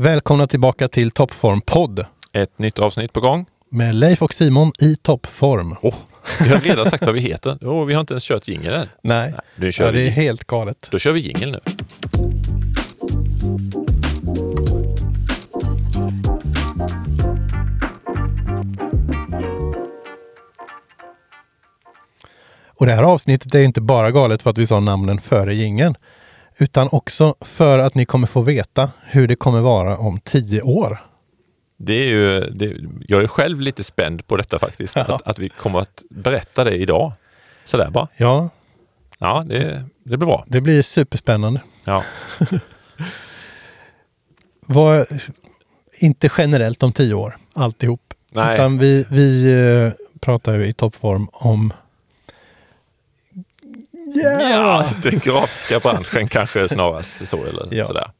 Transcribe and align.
Välkomna 0.00 0.46
tillbaka 0.46 0.88
till 0.88 1.10
Toppform 1.10 1.60
podd 1.60 2.06
Ett 2.32 2.58
nytt 2.58 2.78
avsnitt 2.78 3.12
på 3.12 3.20
gång. 3.20 3.46
med 3.70 3.94
Leif 3.94 4.22
och 4.22 4.34
Simon 4.34 4.72
i 4.80 4.96
toppform. 4.96 5.76
Oh, 5.82 5.94
vi 6.40 6.48
har 6.48 6.60
redan 6.60 6.86
sagt 6.86 7.06
vad 7.06 7.14
vi 7.14 7.20
heter. 7.20 7.58
Oh, 7.60 7.84
vi 7.84 7.94
har 7.94 8.00
inte 8.00 8.12
ens 8.14 8.24
kört 8.24 8.48
jingel 8.48 8.72
än. 8.74 8.88
Nej, 9.02 9.34
Nej, 9.56 9.72
ja, 9.78 9.92
det 9.92 10.06
är 10.06 10.10
helt 10.10 10.44
galet. 10.44 10.88
Då 10.90 10.98
kör 10.98 11.12
vi 11.12 11.20
jingel 11.20 11.52
nu. 11.52 11.60
Och 22.78 22.86
det 22.86 22.92
här 22.92 23.02
avsnittet 23.02 23.54
är 23.54 23.62
inte 23.62 23.80
bara 23.80 24.10
galet 24.10 24.42
för 24.42 24.50
att 24.50 24.58
vi 24.58 24.66
sa 24.66 24.80
namnen 24.80 25.20
före 25.20 25.54
jingeln, 25.54 25.94
utan 26.58 26.88
också 26.92 27.34
för 27.40 27.78
att 27.78 27.94
ni 27.94 28.04
kommer 28.04 28.26
få 28.26 28.40
veta 28.40 28.90
hur 29.04 29.28
det 29.28 29.36
kommer 29.36 29.60
vara 29.60 29.96
om 29.98 30.20
tio 30.20 30.62
år. 30.62 30.98
Det 31.76 31.92
är 31.94 32.06
ju, 32.08 32.40
det, 32.40 32.76
jag 33.08 33.22
är 33.22 33.26
själv 33.26 33.60
lite 33.60 33.84
spänd 33.84 34.26
på 34.26 34.36
detta 34.36 34.58
faktiskt. 34.58 34.96
Ja. 34.96 35.02
Att, 35.02 35.22
att 35.22 35.38
vi 35.38 35.48
kommer 35.48 35.80
att 35.80 36.02
berätta 36.10 36.64
det 36.64 36.74
idag. 36.76 37.12
Sådär 37.64 37.90
bara. 37.90 38.08
Ja, 38.16 38.48
Ja, 39.18 39.44
det, 39.46 39.84
det 40.04 40.16
blir 40.16 40.26
bra. 40.26 40.44
det 40.46 40.60
blir 40.60 40.82
superspännande. 40.82 41.60
Ja. 41.84 42.04
Vad, 44.66 45.06
inte 46.00 46.30
generellt 46.38 46.82
om 46.82 46.92
tio 46.92 47.14
år, 47.14 47.36
alltihop. 47.52 48.14
Nej. 48.32 48.54
Utan 48.54 48.78
vi, 48.78 49.06
vi 49.10 49.52
eh, 49.52 49.92
pratar 50.20 50.54
ju 50.54 50.66
i 50.66 50.72
toppform 50.72 51.28
om 51.32 51.72
ja, 54.14 54.86
den 55.02 55.18
grafiska 55.18 55.78
branschen 55.80 56.28
kanske 56.28 56.68
snarast 56.68 57.28
så 57.28 57.44
eller 57.44 57.74
Ja. 57.74 57.84
sådär. 57.84 58.10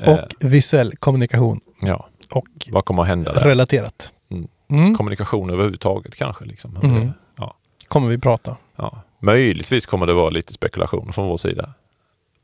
Eh, 0.00 0.12
och 0.12 0.18
visuell 0.40 0.96
kommunikation 0.96 1.60
ja, 1.80 2.08
och 2.30 2.46
vad 2.68 2.84
kommer 2.84 3.02
att 3.02 3.08
hända 3.08 3.32
där? 3.32 3.40
relaterat. 3.40 4.12
Mm. 4.30 4.48
Mm. 4.70 4.94
Kommunikation 4.96 5.50
överhuvudtaget 5.50 6.14
kanske. 6.16 6.44
Liksom. 6.44 6.76
Mm. 6.82 7.12
Ja, 7.36 7.56
kommer 7.88 8.08
vi 8.08 8.18
prata. 8.18 8.56
ja. 8.76 9.02
Möjligtvis 9.18 9.86
kommer 9.86 10.06
det 10.06 10.12
vara 10.12 10.30
lite 10.30 10.52
spekulation 10.52 11.12
från 11.12 11.28
vår 11.28 11.36
sida. 11.36 11.72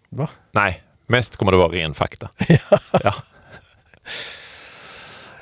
Va? 0.08 0.28
Nej, 0.52 0.82
mest 1.06 1.36
kommer 1.36 1.52
det 1.52 1.58
vara 1.58 1.72
ren 1.72 1.94
fakta. 1.94 2.28
ja. 2.48 2.78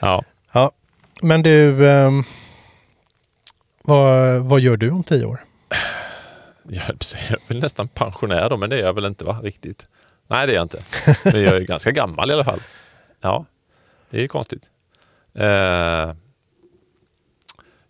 ja. 0.01 0.23
Ja, 0.53 0.71
men 1.23 1.43
du, 1.43 1.91
ehm, 1.91 2.25
vad, 3.83 4.37
vad 4.41 4.61
gör 4.61 4.77
du 4.77 4.91
om 4.91 5.05
tio 5.05 5.25
år? 5.25 5.45
Jag 6.69 6.83
är 6.91 7.49
väl 7.49 7.61
nästan 7.61 7.89
pensionär 7.89 8.49
då, 8.51 8.57
men 8.57 8.71
det 8.71 8.77
är 8.77 8.81
jag 8.85 8.93
väl 8.95 9.05
inte 9.05 9.25
va? 9.25 9.39
Riktigt. 9.43 9.87
Nej, 10.29 10.47
det 10.47 10.53
är 10.53 10.55
jag 10.57 10.65
inte. 10.65 10.79
Men 11.25 11.43
jag 11.43 11.57
är 11.57 11.61
ganska 11.61 11.91
gammal 11.91 12.31
i 12.31 12.35
alla 12.35 12.45
fall. 12.45 12.61
Ja, 13.21 13.45
det 14.11 14.25
är 14.25 14.29
konstigt. 14.29 14.71
Eh, 15.35 15.45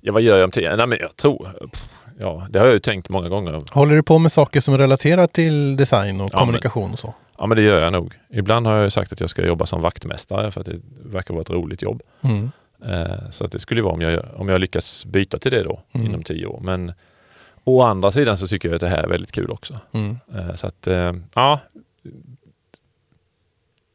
ja, 0.01 0.13
vad 0.13 0.23
gör 0.23 0.37
jag 0.39 0.45
om 0.45 0.51
tio? 0.51 0.77
Nej, 0.77 0.87
men 0.87 0.99
jag 1.01 1.17
tror... 1.17 1.49
Ja, 2.19 2.47
det 2.51 2.59
har 2.59 2.67
jag 2.67 2.75
ju 2.75 2.81
tänkt 2.81 3.09
många 3.09 3.29
gånger. 3.29 3.61
Håller 3.73 3.95
du 3.97 4.03
på 4.03 4.19
med 4.19 4.33
saker 4.33 4.61
som 4.61 4.75
är 4.75 4.79
relaterat 4.79 5.33
till 5.33 5.77
design 5.77 6.21
och 6.21 6.31
Ja, 6.33 6.39
kommunikation 6.39 6.93
och 6.93 6.99
så? 6.99 7.15
Ja, 7.39 7.47
men 7.47 7.57
det 7.57 7.63
gör 7.63 7.81
jag 7.83 7.93
nog. 7.93 8.15
Ibland 8.31 8.67
har 8.67 8.75
jag 8.75 8.85
ju 8.85 8.91
sagt 8.91 9.13
att 9.13 9.21
jag 9.21 9.31
ska 9.31 9.47
jobba 9.47 9.67
som 9.67 9.81
vaktmästare 9.81 10.51
för 10.51 10.61
att 10.61 10.67
det 10.67 10.77
verkar 11.05 11.35
vara 11.35 11.43
ett 11.43 11.51
roligt 11.51 11.83
jobb. 11.83 12.03
Mm. 12.23 12.51
Eh, 12.87 13.31
Så 13.31 13.45
att 13.45 13.53
det 13.53 13.59
skulle 13.59 13.83
vara 13.83 13.93
om 13.95 14.01
jag, 14.01 14.23
om 14.37 14.49
jag 14.49 14.61
lyckas 14.61 15.05
byta 15.07 15.39
till 15.39 15.53
det 15.53 15.63
då 15.63 15.81
Mm. 15.93 16.07
inom 16.07 16.23
tio 16.23 16.47
år. 16.47 16.61
Men 16.63 16.93
å 17.65 17.83
andra 17.83 18.13
sidan 18.13 18.39
så 18.39 18.49
tycker 18.49 18.69
jag 18.69 18.75
att 18.75 18.81
det 18.81 18.89
här 18.89 19.03
är 19.03 19.09
väldigt 19.09 19.33
kul 19.33 19.51
också. 19.51 19.81
Mm. 19.93 20.19
Eh, 20.35 20.55
Så 20.55 20.67
att, 20.67 20.87
eh, 20.87 21.13
ja. 21.35 21.61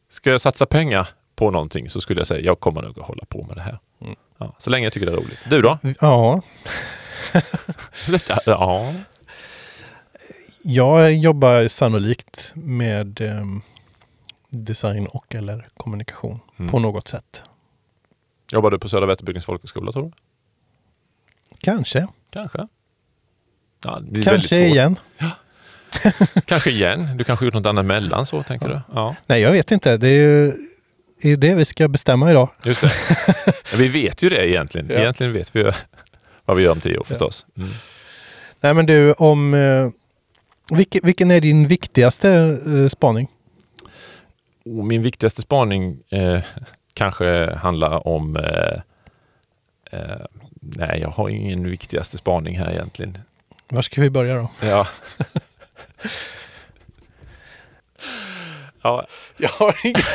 Ska 0.09 0.29
jag 0.31 0.41
satsa 0.41 0.65
pengar 0.65 1.09
på 1.35 1.51
någonting 1.51 1.89
så 1.89 2.01
skulle 2.01 2.19
jag 2.19 2.27
säga 2.27 2.41
jag 2.41 2.59
kommer 2.59 2.81
nog 2.81 2.99
att 2.99 3.05
hålla 3.07 3.25
på 3.25 3.43
med 3.43 3.57
det 3.57 3.61
här. 3.61 3.79
Mm. 4.01 4.15
Ja, 4.37 4.55
så 4.59 4.69
länge 4.69 4.85
jag 4.85 4.93
tycker 4.93 5.05
det 5.05 5.11
är 5.11 5.15
roligt. 5.17 5.39
Du 5.49 5.61
då? 5.61 5.77
Ja, 5.99 6.41
ja. 8.45 8.93
jag 10.61 11.13
jobbar 11.13 11.67
sannolikt 11.67 12.51
med 12.55 13.21
ehm, 13.21 13.61
design 14.49 15.07
och 15.07 15.35
eller 15.35 15.67
kommunikation 15.77 16.39
Mm. 16.59 16.71
på 16.71 16.79
något 16.79 17.07
sätt. 17.07 17.43
Jobbar 18.51 18.71
du 18.71 18.79
på 18.79 18.89
Södra 18.89 19.05
Vätterbygdens 19.05 19.45
folkhögskola 19.45 19.91
tror 19.91 20.03
du? 20.03 20.11
Kanske, 21.59 22.07
Kanske. 22.29 22.67
Ja, 23.85 23.99
det 24.01 24.19
väldigt 24.19 24.25
kanske 24.25 24.65
igen. 24.67 24.99
Kanske 26.45 26.69
igen. 26.69 27.09
Du 27.17 27.23
kanske 27.23 27.45
gjort 27.45 27.53
något 27.53 27.65
annat 27.65 27.85
mellan 27.85 28.25
så, 28.25 28.43
tänker 28.43 28.67
du? 28.67 28.81
Ja, 28.93 29.15
Nej, 29.25 29.41
jag 29.41 29.51
vet 29.51 29.71
inte. 29.71 29.97
Det 29.97 30.07
är 30.07 30.11
ju 30.13 30.53
det, 31.21 31.31
är 31.31 31.37
det 31.37 31.55
vi 31.55 31.65
ska 31.65 31.87
bestämma 31.87 32.31
idag. 32.31 32.49
just 32.63 32.81
det. 32.81 32.91
Ja, 33.71 33.77
vi 33.77 33.87
vet 33.87 34.23
ju 34.23 34.29
det 34.29 34.49
egentligen. 34.49 34.87
Ja. 34.89 34.95
Egentligen 34.95 35.33
vet 35.33 35.55
vi 35.55 35.59
ju 35.59 35.71
vad 36.45 36.57
vi 36.57 36.63
gör 36.63 36.71
om 36.71 36.81
tio 36.81 36.97
år 36.97 37.03
förstås. 37.03 37.45
Mm. 37.57 37.69
Nej, 38.61 38.73
men 38.73 38.85
du, 38.85 39.13
om... 39.13 39.53
Eh, 39.53 39.89
vilken, 40.77 41.01
vilken 41.03 41.31
är 41.31 41.41
din 41.41 41.67
viktigaste 41.67 42.29
eh, 42.67 42.87
spaning? 42.89 43.27
Och 44.65 44.85
min 44.85 45.01
viktigaste 45.03 45.41
spaning 45.41 45.99
eh, 46.09 46.39
kanske 46.93 47.55
handlar 47.55 48.07
om... 48.07 48.35
Eh, 48.35 48.79
eh, 49.91 50.25
nej, 50.59 50.99
jag 51.01 51.09
har 51.09 51.29
ingen 51.29 51.69
viktigaste 51.69 52.17
spaning 52.17 52.57
här 52.59 52.71
egentligen. 52.71 53.17
Var 53.67 53.81
ska 53.81 54.01
vi 54.01 54.09
börja 54.09 54.35
då? 54.35 54.49
Ja. 54.61 54.87
ja, 58.81 59.07
Jag 59.37 59.49
har 59.49 59.75
ingen 59.83 60.01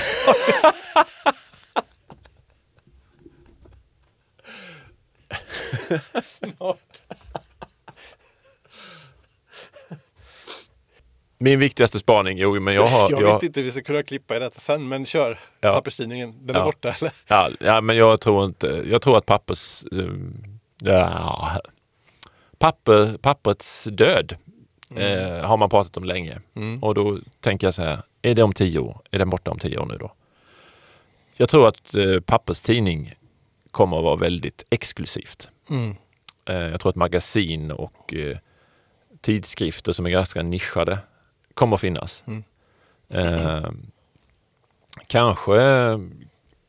min 11.39 11.59
viktigaste 11.59 11.99
spaning, 11.99 12.39
jo 12.39 12.61
men 12.61 12.75
jag 12.75 12.87
har... 12.87 13.11
jag 13.11 13.23
jag- 13.23 13.35
vet 13.35 13.43
inte, 13.43 13.63
vi 13.63 13.71
ska 13.71 13.83
kunna 13.83 14.03
klippa 14.03 14.37
i 14.37 14.39
detta 14.39 14.61
sen, 14.61 14.89
men 14.89 15.07
kör 15.07 15.39
Ja. 15.61 15.73
papperstidningen. 15.73 16.47
Den 16.47 16.57
är 16.57 16.61
Ja. 16.61 16.65
borta 16.65 16.93
eller? 16.93 17.13
Ja, 17.27 17.51
ja, 17.61 17.81
men 17.81 17.97
jag 17.97 18.21
tror 18.21 18.45
inte... 18.45 18.67
Jag 18.87 19.03
tror 19.03 19.19
att 19.19 19.27
pappers... 19.27 19.85
Um, 19.91 20.35
ja, 20.83 21.61
papper, 22.61 23.19
papperets 23.19 23.85
död 23.85 24.37
eh, 24.97 25.47
har 25.47 25.57
man 25.57 25.71
pratat 25.71 25.97
om 25.97 26.05
länge. 26.05 26.41
Mm. 26.55 26.83
Och 26.83 26.95
då 26.95 27.19
tänker 27.41 27.67
jag 27.67 27.75
så 27.75 27.83
här, 27.83 28.03
är 28.23 28.35
det 28.35 28.43
om 28.43 28.53
tio 28.53 28.79
år? 28.79 29.01
Är 29.11 29.19
den 29.19 29.31
borta 29.31 29.51
om 29.51 29.59
tio 29.59 29.79
år 29.79 29.87
nu 29.87 29.97
då? 29.99 30.13
Jag 31.35 31.49
tror 31.49 31.69
att 31.69 31.95
eh, 31.95 32.21
papperstidning 32.21 33.15
kommer 33.71 33.99
att 33.99 34.05
vara 34.05 34.17
väldigt 34.17 34.65
exklusivt. 34.71 35.49
Mm. 35.71 35.97
Eh, 36.45 36.57
jag 36.57 36.81
tror 36.81 36.91
att 36.91 36.97
magasin 36.97 37.71
och 37.71 38.15
eh, 38.15 38.39
tidskrifter 39.21 39.93
som 39.93 40.07
är 40.07 40.11
ganska 40.11 40.43
nischade 40.43 40.99
kommer 41.55 41.75
att 41.75 41.81
finnas. 41.81 42.25
Mm. 42.27 42.45
Eh, 43.09 43.71
kanske, 45.07 45.55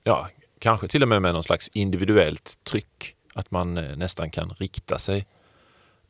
ja, 0.03 0.29
kanske 0.59 0.88
till 0.88 1.02
och 1.02 1.09
med 1.09 1.22
med 1.22 1.34
någon 1.34 1.44
slags 1.44 1.68
individuellt 1.68 2.58
tryck. 2.63 3.16
Att 3.34 3.52
man 3.52 3.78
eh, 3.78 3.96
nästan 3.96 4.31
kan 4.31 4.50
rikta 4.50 5.00
sig. 5.00 5.25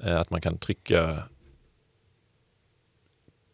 Eh, 0.04 0.20
att 0.20 0.30
man 0.30 0.42
kan 0.42 0.58
trycka 0.58 1.24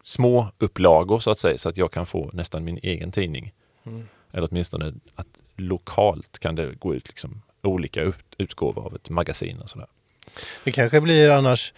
små 0.03 0.47
upplagor 0.57 1.19
så 1.19 1.31
att 1.31 1.39
säga 1.39 1.57
så 1.57 1.69
att 1.69 1.77
jag 1.77 1.91
kan 1.91 2.05
få 2.05 2.29
nästan 2.33 2.63
min 2.63 2.79
egen 2.83 3.11
tidning. 3.11 3.53
Mm. 3.85 4.07
Eller 4.31 4.47
åtminstone 4.51 4.93
att 5.15 5.27
lokalt 5.55 6.39
kan 6.39 6.55
det 6.55 6.75
gå 6.79 6.95
ut 6.95 7.07
liksom 7.07 7.41
olika 7.61 8.01
ut- 8.01 8.35
utgåvor 8.37 8.85
av 8.85 8.95
ett 8.95 9.09
magasin 9.09 9.61
och 9.61 9.69
sådär. 9.69 9.87
Det 10.63 10.71
kanske 10.71 11.01
blir 11.01 11.29
annars 11.29 11.73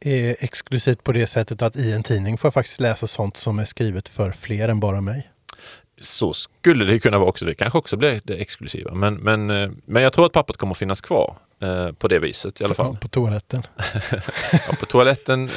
eh, 0.00 0.30
exklusivt 0.30 1.04
på 1.04 1.12
det 1.12 1.26
sättet 1.26 1.62
att 1.62 1.76
i 1.76 1.92
en 1.92 2.02
tidning 2.02 2.38
får 2.38 2.46
jag 2.48 2.54
faktiskt 2.54 2.80
läsa 2.80 3.06
sånt 3.06 3.36
som 3.36 3.58
är 3.58 3.64
skrivet 3.64 4.08
för 4.08 4.30
fler 4.32 4.68
än 4.68 4.80
bara 4.80 5.00
mig. 5.00 5.30
Så 6.00 6.32
skulle 6.32 6.84
det 6.84 6.98
kunna 7.00 7.18
vara 7.18 7.28
också. 7.28 7.44
Det 7.44 7.54
kanske 7.54 7.78
också 7.78 7.96
blir 7.96 8.20
det 8.24 8.34
exklusiva. 8.34 8.94
Men, 8.94 9.14
men, 9.14 9.50
eh, 9.50 9.70
men 9.84 10.02
jag 10.02 10.12
tror 10.12 10.26
att 10.26 10.32
pappret 10.32 10.56
kommer 10.56 10.72
att 10.74 10.78
finnas 10.78 11.00
kvar 11.00 11.36
eh, 11.60 11.92
på 11.92 12.08
det 12.08 12.18
viset 12.18 12.60
i 12.60 12.64
alla 12.64 12.74
fall. 12.74 12.96
På 13.00 13.08
toaletten. 13.08 13.62
Ja, 14.52 14.74
på 14.80 14.86
toaletten, 14.86 15.50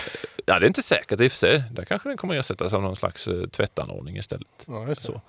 ja 0.45 0.59
det 0.59 0.65
är 0.65 0.67
inte 0.67 0.81
säkert 0.81 1.21
i 1.21 1.27
och 1.27 1.31
för 1.31 1.37
sig. 1.37 1.63
Där 1.71 1.85
kanske 1.85 2.09
den 2.09 2.17
kommer 2.17 2.39
att 2.39 2.45
ersättas 2.45 2.73
av 2.73 2.81
någon 2.81 2.95
slags 2.95 3.27
eh, 3.27 3.47
tvättanordning 3.47 4.17
istället. 4.17 4.47
Ja. 4.67 4.95
Så. 4.95 5.21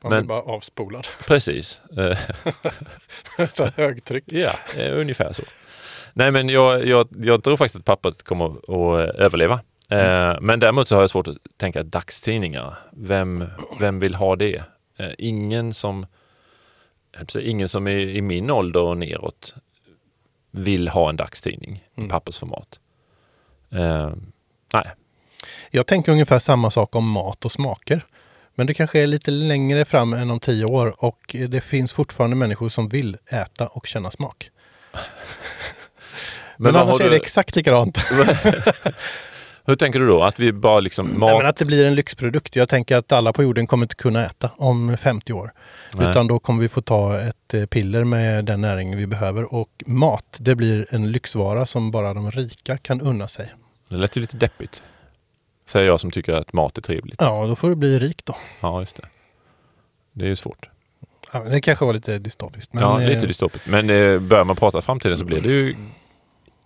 Man 0.00 0.10
Men- 0.10 0.20
blir 0.20 0.28
bara 0.28 0.42
avspolad. 0.42 1.06
Precis. 1.26 1.80
Högtryck. 3.76 4.24
Ja, 4.26 4.52
eh, 4.76 4.98
ungefär 4.98 5.32
så. 5.32 5.42
Nej, 6.12 6.30
men 6.30 6.48
jag, 6.48 6.86
jag, 6.86 7.08
jag 7.22 7.44
tror 7.44 7.56
faktiskt 7.56 7.76
att 7.76 7.84
pappret 7.84 8.22
kommer 8.22 8.46
att 8.46 9.16
eh, 9.16 9.24
överleva. 9.24 9.60
Eh, 9.88 10.36
Men 10.40 10.60
däremot 10.60 10.88
så 10.88 10.94
har 10.94 11.00
jag 11.02 11.10
svårt 11.10 11.28
att 11.28 11.36
tänka 11.56 11.82
dagstidningar. 11.82 12.78
Vem, 12.92 13.44
vem 13.80 14.00
vill 14.00 14.14
ha 14.14 14.36
det? 14.36 14.62
Eh, 14.96 15.10
Ingen 15.18 15.74
som, 15.74 16.06
ingen 17.40 17.68
som 17.68 17.86
är 17.86 17.98
i 17.98 18.22
min 18.22 18.50
ålder 18.50 18.80
och 18.80 18.96
neråt 18.98 19.54
vill 20.50 20.88
ha 20.88 21.08
en 21.08 21.16
dagstidning 21.16 21.84
Mm. 21.96 22.06
i 22.06 22.10
pappersformat. 22.10 22.80
Eh, 23.70 24.10
nej, 24.72 24.90
Jag 25.70 25.86
tänker 25.86 26.12
ungefär 26.12 26.38
samma 26.38 26.70
sak 26.70 26.94
om 26.94 27.10
mat 27.10 27.44
och 27.44 27.52
smaker. 27.52 28.06
Men 28.54 28.66
det 28.66 28.74
kanske 28.74 29.00
är 29.02 29.06
lite 29.06 29.30
längre 29.30 29.84
fram 29.84 30.12
än 30.12 30.30
om 30.30 30.40
tio 30.40 30.64
år 30.64 31.04
och 31.04 31.36
det 31.48 31.60
finns 31.60 31.92
fortfarande 31.92 32.36
människor 32.36 32.68
som 32.68 32.88
vill 32.88 33.16
äta 33.30 33.66
och 33.66 33.86
känna 33.86 34.10
smak. 34.10 34.50
Men, 36.56 36.72
vad 36.72 36.82
annars 36.82 36.92
har 36.92 37.00
är 37.00 37.04
du- 37.04 37.10
det 37.10 37.16
exakt 37.16 37.56
likadant. 37.56 37.98
Hur 39.66 39.76
tänker 39.76 40.00
du 40.00 40.06
då? 40.06 40.22
Att 40.22 40.40
vi 40.40 40.52
bara 40.52 40.80
liksom 40.80 41.06
Nej, 41.06 41.18
mat... 41.18 41.38
men 41.38 41.46
att 41.46 41.56
det 41.56 41.64
blir 41.64 41.84
en 41.86 41.94
lyxprodukt. 41.94 42.56
Jag 42.56 42.68
tänker 42.68 42.96
att 42.96 43.12
alla 43.12 43.32
på 43.32 43.42
jorden 43.42 43.66
kommer 43.66 43.84
inte 43.84 43.94
kunna 43.94 44.26
äta 44.26 44.50
om 44.56 44.96
50 44.96 45.32
år. 45.32 45.52
Nej. 45.96 46.10
Utan 46.10 46.26
då 46.26 46.38
kommer 46.38 46.62
vi 46.62 46.68
få 46.68 46.82
ta 46.82 47.20
ett 47.20 47.54
eh, 47.54 47.66
piller 47.66 48.04
med 48.04 48.44
den 48.44 48.60
näring 48.60 48.96
vi 48.96 49.06
behöver. 49.06 49.54
Och 49.54 49.84
mat, 49.86 50.36
det 50.38 50.54
blir 50.54 50.86
en 50.90 51.12
lyxvara 51.12 51.66
som 51.66 51.90
bara 51.90 52.14
de 52.14 52.30
rika 52.30 52.78
kan 52.78 53.00
unna 53.00 53.28
sig. 53.28 53.54
Det 53.88 53.96
lät 53.96 54.16
ju 54.16 54.20
lite 54.20 54.36
deppigt. 54.36 54.82
Säger 55.66 55.86
jag 55.86 56.00
som 56.00 56.10
tycker 56.10 56.32
att 56.32 56.52
mat 56.52 56.78
är 56.78 56.82
trevligt. 56.82 57.16
Ja, 57.20 57.46
då 57.46 57.56
får 57.56 57.68
du 57.68 57.74
bli 57.74 57.98
rik 57.98 58.24
då. 58.24 58.36
Ja, 58.60 58.80
just 58.80 58.96
det. 58.96 59.06
Det 60.12 60.24
är 60.24 60.28
ju 60.28 60.36
svårt. 60.36 60.68
Ja, 61.32 61.40
det 61.40 61.60
kanske 61.60 61.84
var 61.84 61.92
lite 61.92 62.18
dystopiskt. 62.18 62.70
Ja, 62.74 63.02
eh, 63.02 63.08
lite 63.08 63.26
dystopiskt. 63.26 63.68
Men 63.68 63.90
eh, 63.90 64.18
börjar 64.18 64.44
man 64.44 64.56
prata 64.56 64.82
framtiden 64.82 65.18
så 65.18 65.24
blir 65.24 65.40
det 65.40 65.48
ju 65.48 65.76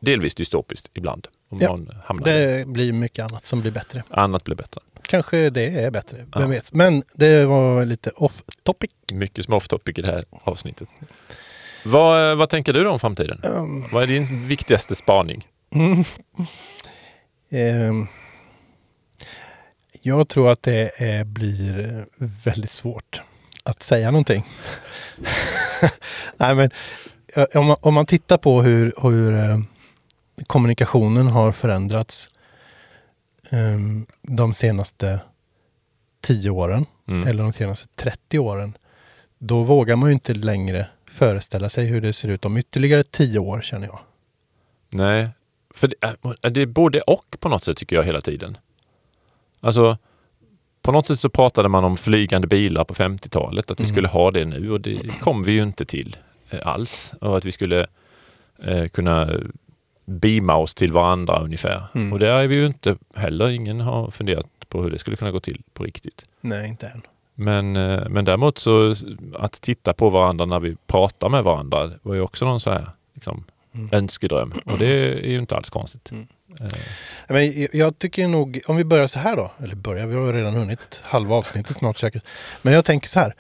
delvis 0.01 0.35
dystopiskt 0.35 0.89
ibland. 0.95 1.27
Om 1.49 1.59
Ja, 1.61 1.69
någon 1.69 1.91
hamnar. 2.05 2.25
Det 2.27 2.67
blir 2.69 2.93
mycket 2.93 3.25
annat 3.31 3.47
som 3.47 3.61
blir 3.61 3.71
bättre. 3.71 4.03
Annat 4.11 4.45
blir 4.45 4.57
bättre. 4.57 4.81
Kanske 5.03 5.51
det 5.51 5.65
är 5.85 5.91
bättre, 5.91 6.17
vem 6.19 6.43
Ja. 6.43 6.47
vet. 6.49 6.73
Men 6.73 7.03
det 7.15 7.45
var 7.45 7.85
lite 7.85 8.11
off 8.11 8.43
topic. 8.63 8.91
Mycket 9.13 9.45
som 9.45 9.55
off 9.55 9.69
topic 9.69 9.99
i 9.99 10.03
det 10.03 10.09
här 10.13 10.25
avsnittet. 10.31 10.89
Vad, 11.85 12.37
vad 12.39 12.51
tänker 12.51 12.73
du 12.73 12.85
då 12.85 12.91
om 12.91 12.99
framtiden? 13.01 13.41
Um, 13.45 13.89
Vad 13.93 14.03
är 14.03 14.07
din 14.07 14.49
viktigaste 14.49 14.95
spaning? 14.95 15.49
Mm. 15.75 16.05
Ehm, 17.51 18.07
jag 20.03 20.29
tror 20.29 20.51
att 20.51 20.63
det 20.63 20.91
är, 20.97 21.25
blir 21.25 22.05
väldigt 22.45 22.73
svårt 22.73 23.23
att 23.65 23.83
säga 23.83 24.11
någonting. 24.11 24.45
Nej, 26.37 26.55
men 26.55 26.71
om 27.55 27.67
man, 27.67 27.77
om 27.81 27.95
man 27.95 28.07
tittar 28.07 28.39
på 28.39 28.63
hur, 28.63 28.93
hur 29.03 29.35
eh, 29.35 29.59
kommunikationen 30.47 31.27
har 31.27 31.53
förändrats 31.53 32.31
ehm, 33.51 34.07
de 34.23 34.55
senaste 34.55 35.21
tio 36.21 36.51
åren 36.51 36.87
Mm. 37.09 37.29
eller 37.29 37.43
de 37.43 37.53
senaste 37.53 37.89
30 37.97 38.39
åren, 38.39 38.77
då 39.39 39.63
vågar 39.63 39.97
man 39.97 40.09
ju 40.09 40.13
inte 40.15 40.35
längre 40.35 40.87
föreställa 41.07 41.69
sig 41.69 41.87
hur 41.87 42.01
det 42.01 42.13
ser 42.13 42.29
ut 42.29 42.45
om 42.45 42.57
ytterligare 42.57 43.03
tio 43.05 43.39
år 43.39 43.61
känner 43.61 43.87
jag. 43.87 43.99
Nej, 44.91 45.29
för 45.75 45.89
det 45.89 45.95
är, 46.01 46.51
det 46.51 46.61
är 46.63 46.67
både 46.67 47.01
och 47.01 47.37
på 47.41 47.49
något 47.49 47.65
sätt 47.65 47.77
tycker 47.77 47.97
jag 47.97 48.03
hela 48.03 48.21
tiden. 48.21 48.57
Alltså, 49.61 49.99
på 50.83 50.93
något 50.93 51.07
sätt 51.07 51.21
så 51.21 51.29
pratade 51.29 51.69
man 51.69 51.85
om 51.85 51.97
flygande 51.97 52.47
bilar 52.47 52.85
på 52.85 52.95
50-talet, 52.95 53.71
att 53.71 53.81
vi 53.81 53.85
Mm. 53.85 53.95
skulle 53.95 54.09
ha 54.09 54.31
det 54.31 54.45
nu 54.45 54.71
och 54.73 54.81
det 54.81 55.21
kom 55.21 55.43
vi 55.43 55.53
ju 55.53 55.63
inte 55.63 55.85
till 55.85 56.17
eh, 56.51 56.61
alls. 56.67 57.15
Och 57.21 57.37
att 57.37 57.45
vi 57.45 57.53
skulle 57.53 57.87
eh, 58.63 58.89
kunna 58.89 59.31
beama 60.11 60.57
oss 60.57 60.75
till 60.75 60.93
varandra 60.93 61.39
ungefär. 61.39 61.83
Mm. 61.95 62.13
Och 62.13 62.19
det 62.19 62.29
är 62.29 62.47
vi 62.47 62.55
ju 62.55 62.67
inte 62.67 62.97
heller. 63.15 63.49
Ingen 63.49 63.81
har 63.81 64.11
funderat 64.11 64.47
på 64.69 64.83
hur 64.83 64.91
det 64.91 64.99
skulle 64.99 65.17
kunna 65.17 65.31
gå 65.31 65.41
till 65.41 65.63
på 65.73 65.85
riktigt. 65.85 66.25
Nej, 66.41 66.69
inte 66.69 66.87
än. 66.87 67.03
Men, 67.35 67.77
eh, 67.77 68.09
men 68.09 68.25
däremot 68.25 68.59
så 68.59 68.95
att 69.39 69.61
titta 69.61 69.93
på 69.93 70.11
varandra 70.11 70.45
när 70.45 70.61
vi 70.61 70.77
pratar 70.87 71.29
med 71.29 71.45
varandra 71.45 71.91
var 72.03 72.15
ju 72.15 72.21
också 72.21 72.45
någon 72.45 72.61
så 72.61 72.71
här 72.71 72.87
liksom, 73.15 73.45
Mm. 73.75 73.89
önskedröm. 73.93 74.53
Och 74.67 74.79
det 74.79 74.87
är 74.87 75.29
ju 75.31 75.39
inte 75.39 75.57
alls 75.57 75.71
konstigt. 75.71 76.11
Mm. 76.11 76.27
Eh, 76.61 76.67
Men 77.29 77.67
jag- 77.73 77.99
tycker 77.99 78.29
nog, 78.29 78.61
om 78.67 78.77
vi 78.77 78.85
börjar 78.85 79.07
så 79.07 79.19
här 79.19 79.37
då, 79.37 79.53
eller 79.63 79.75
börjar, 79.75 80.07
vi 80.07 80.15
har 80.15 80.33
redan 80.33 80.55
hunnit 80.55 81.01
halva 81.03 81.35
avsnittet 81.35 81.77
snart 81.77 81.99
säkert. 81.99 82.23
Men 82.63 82.73
jag 82.73 82.85
tänker 82.85 83.09
så 83.09 83.21
här, 83.21 83.35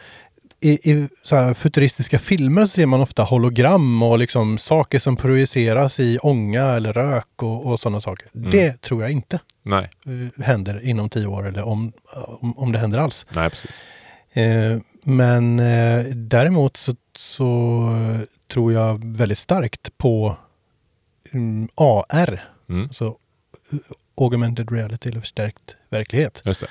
i, 0.60 0.90
i 0.92 1.08
futuristiska 1.54 2.18
filmer 2.18 2.62
så 2.62 2.68
ser 2.68 2.86
man 2.86 3.00
ofta 3.00 3.22
hologram 3.22 4.02
och 4.02 4.18
liksom 4.18 4.58
saker 4.58 4.98
som 4.98 5.16
projiceras 5.16 6.00
i 6.00 6.18
ånga 6.18 6.62
eller 6.62 6.92
rök 6.92 7.42
och, 7.42 7.66
och 7.66 7.80
sådana 7.80 8.00
saker. 8.00 8.28
Mm. 8.34 8.50
Det 8.50 8.80
tror 8.80 9.02
jag 9.02 9.10
inte 9.12 9.40
nej, 9.62 9.90
eh, 10.06 10.44
händer 10.44 10.80
inom 10.84 11.08
tio 11.08 11.26
år 11.26 11.48
eller 11.48 11.62
om, 11.62 11.92
om, 12.40 12.58
om 12.58 12.72
det 12.72 12.78
händer 12.78 12.98
alls. 12.98 13.26
nej 13.30 13.50
precis. 13.50 13.70
Eh, 14.32 14.78
men 15.04 15.60
eh, 15.60 16.04
däremot 16.04 16.76
så, 16.76 16.96
så 17.18 17.88
tror 18.48 18.72
jag 18.72 19.16
väldigt 19.16 19.38
starkt 19.38 19.98
på 19.98 20.36
mm, 21.32 21.68
AR. 21.74 22.44
Mm, 22.68 22.84
Alltså 22.84 23.16
augmented 24.16 24.72
reality 24.72 25.08
eller 25.08 25.20
förstärkt 25.20 25.76
verklighet. 25.88 26.42
just 26.44 26.60
det. 26.60 26.66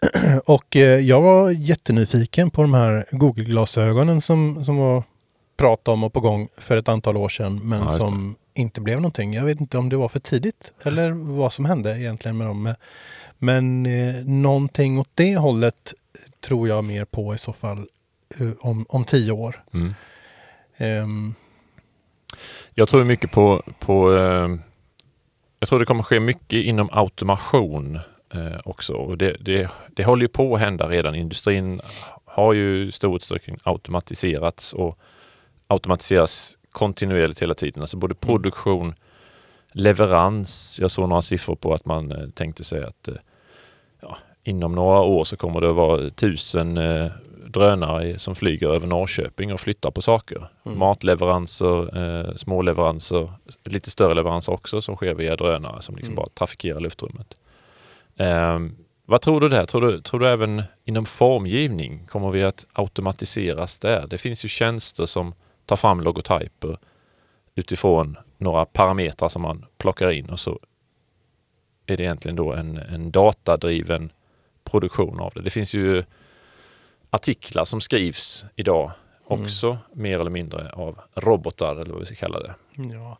Och 0.44 0.76
eh, 0.76 1.00
jag 1.00 1.20
var 1.20 1.50
jättenyfiken 1.50 2.50
på 2.50 2.62
de 2.62 2.74
här 2.74 3.04
Google-glasögonen 3.10 4.20
som, 4.20 4.64
som 4.64 4.76
var 4.76 5.02
prat 5.56 5.88
om 5.88 6.04
och 6.04 6.12
på 6.12 6.20
gång 6.20 6.48
för 6.56 6.76
ett 6.76 6.88
antal 6.88 7.16
år 7.16 7.28
sedan 7.28 7.60
men 7.62 7.82
Ja, 7.82 7.88
som 7.92 8.36
inte 8.54 8.80
blev 8.80 8.96
någonting. 8.96 9.34
Jag 9.34 9.44
vet 9.44 9.60
inte 9.60 9.78
om 9.78 9.88
det 9.88 9.96
var 9.96 10.08
för 10.08 10.20
tidigt 10.20 10.72
eller 10.82 11.10
vad 11.10 11.52
som 11.52 11.64
hände 11.64 12.00
egentligen 12.00 12.36
med 12.36 12.46
dem. 12.46 12.74
Men 13.38 13.86
eh, 13.86 14.14
någonting 14.24 14.98
åt 14.98 15.10
det 15.14 15.36
hållet 15.36 15.94
tror 16.40 16.68
jag 16.68 16.84
mer 16.84 17.04
på 17.04 17.34
i 17.34 17.38
så 17.38 17.52
fall 17.52 17.86
eh, 18.40 18.50
om, 18.60 18.86
om 18.88 19.04
tio 19.04 19.32
år. 19.32 19.64
Mm. 19.74 19.94
Ehm, 20.76 21.34
Jag 22.74 22.88
tror 22.88 23.04
mycket 23.04 23.30
på, 23.32 23.62
på 23.78 24.14
eh, 24.14 24.56
jag 25.58 25.68
tror 25.68 25.78
det 25.78 25.84
kommer 25.84 26.02
ske 26.02 26.20
mycket 26.20 26.64
inom 26.64 26.88
automation 26.92 27.98
eh, 28.34 28.60
också. 28.64 28.92
Och 28.92 29.18
det, 29.18 29.36
det, 29.40 29.70
det 29.88 30.04
håller 30.04 30.22
ju 30.22 30.28
på 30.28 30.54
att 30.54 30.60
hända 30.60 30.88
redan. 30.88 31.14
Industrin 31.14 31.80
har 32.24 32.52
ju 32.52 32.86
i 32.88 32.92
stor 32.92 33.16
utsträckning 33.16 33.58
automatiserats 33.62 34.72
och 34.72 34.98
automatiseras 35.66 36.58
kontinuerligt 36.72 37.42
hela 37.42 37.54
tiden. 37.54 37.82
Alltså 37.82 37.96
både 37.96 38.14
produktion, 38.14 38.94
leverans. 39.72 40.78
Jag 40.82 40.90
såg 40.90 41.08
några 41.08 41.22
siffror 41.22 41.56
på 41.56 41.74
att 41.74 41.84
man 41.84 42.12
eh, 42.12 42.28
tänkte 42.28 42.64
sig 42.64 42.84
att 42.84 43.08
eh, 43.08 43.14
ja, 44.02 44.16
inom 44.44 44.72
några 44.74 45.00
år 45.00 45.24
så 45.24 45.36
kommer 45.36 45.60
det 45.60 45.68
att 45.70 45.76
vara 45.76 46.10
tusen 46.10 46.76
eh, 46.76 47.06
drönare 47.46 48.18
som 48.18 48.34
flyger 48.34 48.68
över 48.68 48.86
Norrköping 48.86 49.52
och 49.52 49.60
flyttar 49.60 49.90
på 49.90 50.02
saker. 50.02 50.48
Mm. 50.66 50.78
Matleveranser, 50.78 51.98
eh, 51.98 52.34
små 52.36 52.62
leveranser, 52.62 53.32
lite 53.64 53.90
större 53.90 54.14
leveranser 54.14 54.52
också 54.52 54.80
som 54.80 54.96
sker 54.96 55.14
via 55.14 55.36
drönare 55.36 55.82
som 55.82 55.94
liksom 55.94 56.12
Mm. 56.12 56.16
bara 56.16 56.28
trafikerar 56.34 56.80
luftrummet. 56.80 57.34
Ehm, 58.20 58.76
vad 59.06 59.20
tror 59.20 59.40
du 59.40 59.48
där? 59.48 59.66
Tror 59.66 59.80
du, 59.80 60.00
tror 60.00 60.20
du 60.20 60.28
även 60.28 60.62
inom 60.84 61.06
formgivning 61.06 62.06
kommer 62.06 62.30
vi 62.30 62.42
att 62.44 62.66
automatiseras 62.72 63.78
där? 63.78 64.06
Det 64.06 64.18
finns 64.18 64.44
ju 64.44 64.48
tjänster 64.48 65.06
som 65.06 65.34
tar 65.66 65.76
fram 65.76 66.00
logotyper 66.00 66.78
utifrån 67.54 68.16
några 68.38 68.64
parametrar 68.64 69.28
som 69.28 69.42
man 69.42 69.66
plockar 69.78 70.10
in 70.10 70.30
och 70.30 70.40
så 70.40 70.58
är 71.86 71.96
det 71.96 72.02
egentligen 72.02 72.36
då 72.36 72.52
en, 72.52 72.76
en 72.76 73.10
datadriven 73.10 74.12
produktion 74.64 75.20
av 75.20 75.32
det. 75.34 75.42
Det 75.42 75.50
finns 75.50 75.74
ju 75.74 76.04
artiklar 77.10 77.64
som 77.64 77.80
skrivs 77.80 78.44
idag 78.56 78.90
Mm. 79.30 79.42
också 79.42 79.78
mer 79.92 80.20
eller 80.20 80.30
mindre 80.30 80.70
av 80.70 80.98
robotar 81.14 81.76
eller 81.76 81.90
vad 81.90 82.00
vi 82.00 82.06
ska 82.06 82.14
kalla 82.14 82.40
det. 82.40 82.54
Ja, 82.74 83.18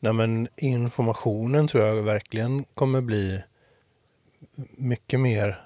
Nej, 0.00 0.12
men 0.12 0.48
informationen 0.56 1.68
tror 1.68 1.84
jag 1.84 2.02
verkligen 2.02 2.64
kommer 2.64 3.00
bli 3.00 3.42
mycket 4.76 5.20
mer 5.20 5.60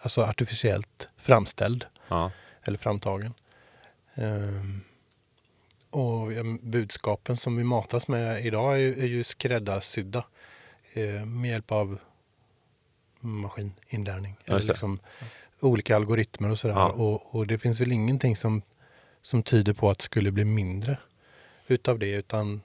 alltså 0.00 0.22
artificiellt 0.22 1.08
framställd 1.16 1.86
Ja. 2.08 2.30
eller 2.62 2.78
framtagen. 2.78 3.34
Ehm, 4.14 4.80
och 5.90 6.28
budskapen 6.62 7.36
som 7.36 7.56
vi 7.56 7.64
matas 7.64 8.08
med 8.08 8.46
idag 8.46 8.74
är 8.74 8.78
ju, 8.78 9.00
är 9.02 9.06
ju 9.06 9.24
skräddarsydda 9.24 10.24
eh, 10.92 11.24
med 11.24 11.50
hjälp 11.50 11.72
av 11.72 11.98
maskininlärning. 13.20 14.36
Eller 14.44 14.60
liksom 14.60 14.98
olika 15.60 15.96
algoritmer 15.96 16.50
och 16.50 16.58
sådär. 16.58 16.74
Ja. 16.74 16.88
Och, 16.90 17.34
och 17.34 17.46
det 17.46 17.58
finns 17.58 17.80
väl 17.80 17.92
ingenting 17.92 18.36
som, 18.36 18.62
som 19.22 19.42
tyder 19.42 19.72
på 19.72 19.90
att 19.90 19.98
det 19.98 20.04
skulle 20.04 20.30
bli 20.30 20.44
mindre 20.44 20.98
utav 21.66 21.98
det 21.98 22.10
utan 22.10 22.60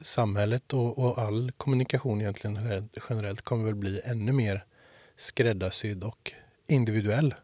samhället 0.00 0.72
och, 0.72 0.98
och 0.98 1.18
all 1.18 1.52
kommunikation 1.56 2.20
egentligen 2.20 2.88
generellt 3.08 3.42
kommer 3.42 3.64
väl 3.64 3.74
bli 3.74 4.00
ännu 4.04 4.32
mer 4.32 4.64
skräddarsydd 5.16 6.04
och 6.04 6.32
individuell, 6.66 7.34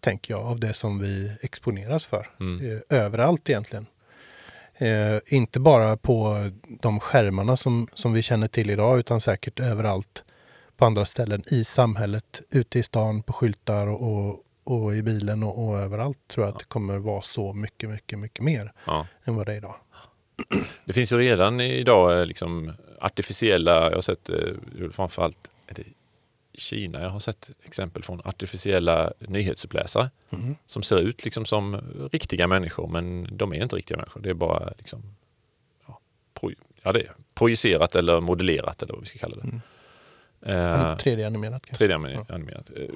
tänker 0.00 0.34
jag, 0.34 0.46
av 0.46 0.60
det 0.60 0.72
som 0.72 0.98
vi 0.98 1.32
exponeras 1.40 2.06
för. 2.06 2.28
Mm. 2.40 2.70
Eh, 2.72 2.98
överallt 2.98 3.50
egentligen. 3.50 3.86
Eh, 4.78 5.18
inte 5.26 5.60
bara 5.60 5.96
på 5.96 6.50
de 6.66 7.00
skärmarna 7.00 7.56
som, 7.56 7.88
som 7.94 8.12
vi 8.12 8.22
känner 8.22 8.46
till 8.48 8.70
idag, 8.70 8.98
utan 8.98 9.20
säkert 9.20 9.60
överallt 9.60 10.24
på 10.76 10.86
andra 10.86 11.04
ställen 11.04 11.42
i 11.46 11.64
samhället, 11.64 12.42
ute 12.50 12.78
i 12.78 12.82
stan, 12.82 13.22
på 13.22 13.32
skyltar 13.32 13.86
och, 13.86 14.44
och, 14.64 14.96
i 14.96 15.02
bilen 15.02 15.42
och, 15.42 15.66
och 15.68 15.78
överallt 15.78 16.18
tror 16.28 16.46
jag 16.46 16.52
att 16.52 16.58
det 16.58 16.64
kommer 16.68 16.98
vara 16.98 17.22
så 17.22 17.52
mycket, 17.52 17.88
mycket, 17.90 18.18
mycket 18.18 18.44
mer 18.44 18.72
Ja. 18.86 19.06
än 19.24 19.36
vad 19.36 19.46
det 19.46 19.52
är 19.52 19.56
idag. 19.56 19.74
Det 20.84 20.92
finns 20.92 21.12
ju 21.12 21.18
redan 21.18 21.60
idag 21.60 22.18
eh, 22.20 22.26
liksom 22.26 22.72
artificiella, 23.00 23.72
jag 23.90 23.94
har 23.94 24.02
sett 24.02 24.28
eh, 24.28 24.36
framförallt 24.92 25.50
är 25.66 25.74
det 25.74 25.84
Kina. 26.56 27.02
Jag 27.02 27.10
har 27.10 27.20
sett 27.20 27.50
exempel 27.64 28.02
från 28.02 28.20
artificiella 28.24 29.12
nyhetsuppläsare 29.18 30.10
Mm. 30.30 30.56
som 30.66 30.82
ser 30.82 30.98
ut 30.98 31.24
liksom 31.24 31.44
som 31.44 31.80
riktiga 32.12 32.46
människor 32.46 32.86
men 32.88 33.28
de 33.36 33.52
är 33.52 33.62
inte 33.62 33.76
riktiga 33.76 33.96
människor. 33.98 34.20
Det 34.20 34.30
är 34.30 34.34
bara 34.34 34.72
liksom, 34.78 35.02
ja, 35.86 35.98
pro, 36.34 36.50
ja, 36.82 36.92
det 36.92 37.00
är 37.00 37.12
projicerat 37.34 37.94
eller 37.94 38.20
modellerat 38.20 38.82
eller 38.82 38.92
vad 38.94 39.02
vi 39.02 39.08
ska 39.08 39.18
kalla 39.18 39.36
det. 39.36 39.42
Mm. 39.42 39.60
Eh, 40.42 40.96
3D-animerat 40.96 41.62
kanske. 41.66 41.86
3D-animerat. 41.86 42.70
Eh, 42.76 42.88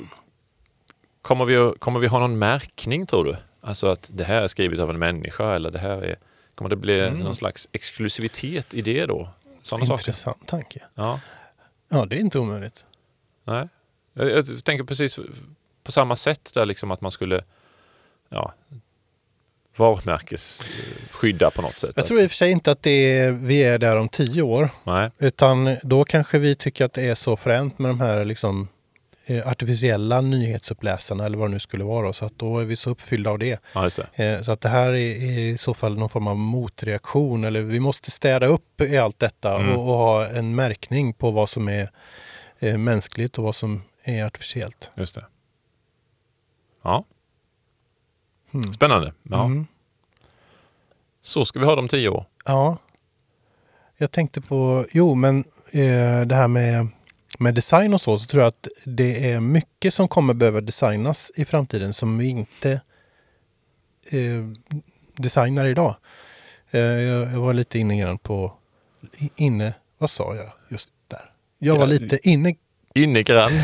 Kommer 1.23 1.45
vi, 1.45 1.73
kommer 1.79 2.01
vi 2.01 2.07
ha 2.07 2.19
någon 2.19 2.39
märkning 2.39 3.07
tror 3.07 3.25
du? 3.25 3.37
Alltså 3.61 3.87
att 3.87 4.11
det 4.13 4.25
här 4.25 4.43
är 4.43 4.49
skrivet 4.49 4.79
av 4.81 4.91
en 4.91 4.99
människa 4.99 5.55
eller 5.55 5.71
det 5.71 5.79
här 5.79 6.03
är... 6.03 6.17
Kommer 6.55 6.69
det 6.69 6.77
bli 6.77 7.01
Mm. 7.01 7.19
någon 7.19 7.37
slags 7.37 7.69
exklusivitet 7.73 8.75
i 8.75 8.83
det 8.83 9.07
då? 9.07 9.29
Sådana 9.63 9.87
saker? 9.87 10.01
Intressant 10.01 10.47
tanke. 10.47 10.83
Ja. 10.95 11.21
Ja, 11.89 12.07
det 12.07 12.17
är 12.17 12.21
inte 12.21 12.39
omöjligt. 12.39 12.85
Nej. 13.51 13.69
Jag, 14.13 14.31
jag 14.31 14.65
tänker 14.65 14.85
precis 14.85 15.19
på 15.85 15.93
samma 15.93 16.17
sätt 16.17 16.51
där 16.55 16.65
liksom 16.65 16.91
att 16.91 17.01
man 17.01 17.11
skulle 17.13 17.45
ja, 18.29 18.55
varumärkesskydda 19.77 21.51
på 21.51 21.63
något 21.63 21.79
sätt. 21.79 21.93
Jag 21.97 22.07
tror 22.07 22.21
i 22.23 22.27
och 22.27 22.31
för 22.31 22.37
sig 22.37 22.51
inte 22.51 22.71
att 22.71 22.83
det 22.83 23.19
är, 23.19 23.31
vi 23.33 23.63
är 23.65 23.79
där 23.79 23.97
om 23.97 24.09
tio 24.09 24.43
år. 24.43 24.69
Nej, 24.85 25.11
Utan 25.19 25.77
då 25.83 26.05
kanske 26.05 26.39
vi 26.39 26.55
tycker 26.55 26.85
att 26.85 26.93
det 26.93 27.03
är 27.03 27.15
så 27.15 27.37
fränt 27.37 27.79
med 27.79 27.91
de 27.91 28.01
här 28.01 28.25
liksom, 28.25 28.69
eh, 29.27 29.49
artificiella 29.49 30.21
nyhetsuppläsarna 30.21 31.27
eller 31.27 31.39
vad 31.39 31.49
det 31.49 31.53
nu 31.55 31.61
skulle 31.61 31.85
vara. 31.85 32.13
Så 32.13 32.25
att 32.25 32.39
då 32.39 32.59
är 32.59 32.65
vi 32.65 32.77
så 32.77 32.91
uppfyllda 32.91 33.31
av 33.31 33.39
det. 33.39 33.61
ja 33.73 33.89
det. 34.17 34.25
Eh, 34.25 34.43
Så 34.43 34.53
att 34.53 34.61
det 34.61 34.69
här 34.69 34.89
är, 34.89 34.95
är 34.97 35.39
i 35.39 35.59
så 35.59 35.75
fall 35.75 35.99
någon 35.99 36.09
form 36.09 36.27
av 36.27 36.37
motreaktion. 36.37 37.45
Eller 37.45 37.61
vi 37.61 37.81
måste 37.81 38.11
städa 38.11 38.47
upp 38.47 38.81
i 38.81 38.97
allt 38.99 39.19
detta 39.19 39.55
Mm. 39.57 39.77
och, 39.77 39.89
och 39.89 39.97
ha 39.99 40.27
en 40.27 40.55
märkning 40.55 41.13
på 41.13 41.31
vad 41.31 41.49
som 41.49 41.69
är 41.69 41.91
eh, 42.61 42.79
mänskligt 42.79 43.39
och 43.39 43.45
vad 43.45 43.55
som 43.57 43.83
är 44.03 44.25
artificiellt. 44.25 44.91
Just 44.97 45.15
det. 45.15 45.27
Ja, 46.83 47.05
Hmm. 48.53 48.73
spännande. 48.73 49.13
Ja. 49.23 49.45
Mm. 49.45 49.67
Så 51.23 51.45
ska 51.45 51.59
vi 51.59 51.65
ha 51.67 51.77
dem 51.77 51.89
tio 51.89 52.09
år. 52.09 52.25
Ja. 52.45 52.77
Jag 53.97 54.11
tänkte 54.11 54.41
på, 54.41 54.87
jo 54.93 55.15
men 55.15 55.45
eh, 55.71 56.21
det 56.27 56.35
här 56.35 56.49
med, 56.49 56.89
med 57.39 57.55
design 57.55 57.95
och 57.95 58.01
så, 58.01 58.19
så 58.19 58.27
tror 58.27 58.43
jag 58.43 58.49
att 58.49 58.69
det 58.85 59.31
är 59.33 59.41
mycket 59.41 59.95
som 59.95 60.09
kommer 60.09 60.35
behöva 60.35 60.61
designas 60.61 61.31
i 61.37 61.45
framtiden 61.45 61.95
som 61.95 62.19
vi 62.19 62.29
inte 62.29 62.81
eh, 64.11 64.47
designar 65.17 65.65
idag. 65.65 65.97
Eh, 66.71 66.81
jag, 66.81 67.33
jag 67.33 67.41
var 67.41 67.53
lite 67.55 67.79
inne 67.79 68.19
på, 68.23 68.53
inne, 69.37 69.75
vad 69.99 70.11
sa 70.11 70.35
jag 70.35 70.51
just? 70.69 70.89
Jag 71.63 71.77
var 71.77 71.87
lite 71.87 72.29
inne, 72.29 72.55
Inne 72.95 73.23
grann. 73.23 73.51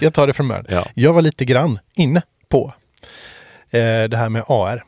jag 0.00 0.14
tar 0.14 0.26
det 0.26 0.32
från 0.32 0.48
början. 0.48 0.66
Ja, 0.68 0.88
Jag 0.94 1.12
var 1.12 1.22
lite 1.22 1.44
grann 1.44 1.78
inne 1.94 2.22
på 2.48 2.72
eh, 3.70 4.04
det 4.04 4.16
här 4.16 4.28
med 4.28 4.44
AR. 4.48 4.84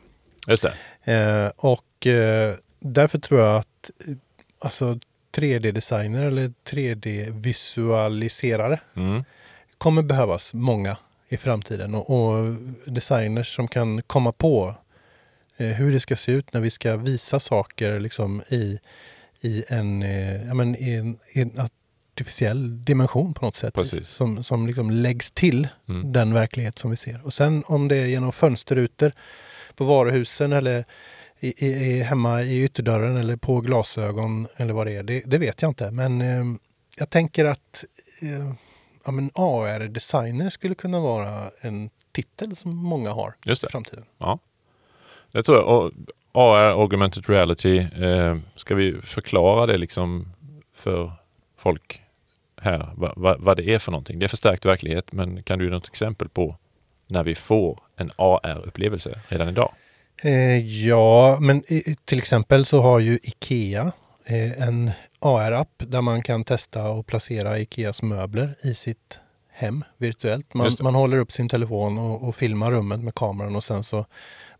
just 0.47 0.63
det. 0.63 0.73
Eh, 1.13 1.51
och 1.57 2.07
eh, 2.07 2.55
därför 2.79 3.19
tror 3.19 3.39
jag 3.39 3.55
att 3.55 3.91
eh, 4.07 4.13
alltså 4.59 4.99
3D-designer 5.35 6.25
eller 6.25 6.53
3D-visualiserare 6.69 8.79
Mm. 8.95 9.23
kommer 9.77 10.01
behövas 10.03 10.53
många 10.53 10.97
i 11.29 11.37
framtiden. 11.37 11.95
Och, 11.95 12.09
och 12.09 12.55
designers 12.85 13.55
som 13.55 13.67
kan 13.67 14.01
komma 14.01 14.31
på 14.31 14.75
eh, 15.57 15.67
hur 15.67 15.91
det 15.91 15.99
ska 15.99 16.15
se 16.15 16.31
ut 16.31 16.53
när 16.53 16.61
vi 16.61 16.69
ska 16.69 16.95
visa 16.95 17.39
saker 17.39 17.99
liksom 17.99 18.41
i, 18.49 18.79
i, 19.41 19.63
en, 19.67 20.03
eh, 20.03 20.47
ja, 20.47 20.53
men 20.53 20.75
i, 20.75 20.89
en, 20.93 21.19
i 21.33 21.41
en 21.41 21.51
artificiell 21.59 22.85
dimension 22.85 23.33
på 23.33 23.45
något 23.45 23.55
sätt. 23.55 23.73
Precis. 23.73 24.07
Som, 24.07 24.43
som 24.43 24.67
liksom 24.67 24.91
läggs 24.91 25.31
till 25.31 25.67
Mm. 25.89 26.11
den 26.11 26.33
verklighet 26.33 26.79
som 26.79 26.91
vi 26.91 26.97
ser. 26.97 27.25
Och 27.25 27.33
sen 27.33 27.63
om 27.67 27.87
det 27.87 27.95
är 27.95 28.05
genom 28.05 28.31
fönsterrutor 28.31 29.11
på 29.75 29.83
varuhusen 29.85 30.53
eller 30.53 30.85
i, 31.39 31.65
i, 31.67 31.99
hemma 32.01 32.41
i 32.43 32.63
ytterdörren 32.63 33.17
eller 33.17 33.35
på 33.35 33.61
glasögon 33.61 34.47
eller 34.57 34.73
vad 34.73 34.87
det 34.87 34.95
är, 34.95 35.03
det, 35.03 35.23
det 35.25 35.37
vet 35.37 35.61
jag 35.61 35.71
inte. 35.71 35.91
Men 35.91 36.21
eh, 36.21 36.45
jag 36.97 37.09
tänker 37.09 37.45
att 37.45 37.85
eh, 38.19 38.53
ja, 39.05 39.11
men 39.11 39.31
AR-designer 39.33 40.49
skulle 40.49 40.75
kunna 40.75 40.99
vara 40.99 41.51
en 41.61 41.89
titel 42.11 42.55
som 42.55 42.75
många 42.75 43.11
har 43.11 43.35
i 43.45 43.55
framtiden. 43.71 44.05
Det 45.31 45.43
tror 45.43 45.57
jag. 45.57 45.67
Och 45.67 45.91
AR, 46.31 46.81
augmented 46.81 47.29
reality, 47.29 47.77
eh, 47.77 48.37
ska 48.55 48.75
vi 48.75 49.01
förklara 49.01 49.65
det 49.65 49.77
liksom 49.77 50.33
för 50.75 51.11
folk 51.57 52.01
här, 52.61 52.89
va, 52.95 53.13
va, 53.15 53.35
vad 53.39 53.57
det 53.57 53.73
är 53.73 53.79
för 53.79 53.91
någonting? 53.91 54.19
Det 54.19 54.25
är 54.25 54.27
förstärkt 54.27 54.65
verklighet, 54.65 55.11
men 55.11 55.43
kan 55.43 55.59
du 55.59 55.65
ge 55.65 55.71
något 55.71 55.87
exempel 55.87 56.29
på 56.29 56.55
när 57.07 57.23
vi 57.23 57.35
får 57.35 57.79
en 57.97 58.11
AR-upplevelse 58.15 59.19
redan 59.27 59.49
idag? 59.49 59.73
Eh, 60.23 60.57
ja, 60.85 61.37
men 61.39 61.63
i, 61.67 61.95
till 62.05 62.17
exempel 62.17 62.65
så 62.65 62.81
har 62.81 62.99
ju 62.99 63.19
Ikea 63.23 63.91
eh, 64.25 64.67
en 64.67 64.91
AR-app 65.19 65.73
där 65.77 66.01
man 66.01 66.23
kan 66.23 66.43
testa 66.43 66.89
och 66.89 67.07
placera 67.07 67.59
Ikeas 67.59 68.01
möbler 68.01 68.55
i 68.61 68.73
sitt 68.73 69.19
hem 69.51 69.83
virtuellt. 69.97 70.53
Man, 70.53 70.71
man 70.81 70.95
håller 70.95 71.17
upp 71.17 71.31
sin 71.31 71.49
telefon 71.49 71.97
och, 71.97 72.27
och 72.27 72.35
filmar 72.35 72.71
rummet 72.71 72.99
med 72.99 73.15
kameran 73.15 73.55
och 73.55 73.63
sen 73.63 73.83
så 73.83 74.05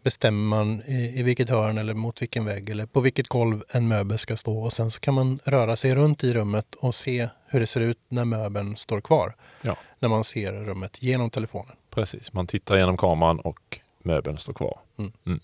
bestämmer 0.04 0.58
man 0.58 0.82
i, 0.88 1.20
i 1.20 1.24
vilket 1.24 1.50
hörn 1.50 1.78
eller 1.78 1.94
mot 1.94 2.22
vilken 2.22 2.46
vägg 2.46 2.70
eller 2.70 2.86
på 2.86 3.00
vilket 3.00 3.28
golv 3.28 3.64
en 3.70 3.88
möbel 3.88 4.18
ska 4.20 4.38
stå 4.38 4.64
och 4.64 4.74
sen 4.74 4.92
så 4.92 5.00
kan 5.00 5.14
man 5.14 5.40
röra 5.44 5.76
sig 5.76 5.96
runt 5.96 6.24
i 6.24 6.34
rummet 6.34 6.76
och 6.76 6.96
se 6.96 7.30
hur 7.48 7.60
det 7.60 7.68
ser 7.68 7.82
ut 7.82 7.98
när 8.08 8.26
möbeln 8.26 8.78
står 8.78 9.02
kvar. 9.02 9.36
Ja. 9.62 9.76
När 10.00 10.10
man 10.10 10.24
ser 10.24 10.52
rummet 10.54 11.04
genom 11.04 11.30
telefonen. 11.30 11.76
Precis, 11.90 12.34
man 12.34 12.48
tittar 12.48 12.78
genom 12.78 12.98
kameran 12.98 13.40
och 13.40 13.80
möbeln 14.04 14.38
står 14.38 14.54
kvar. 14.54 14.80
Mm. 14.98 15.40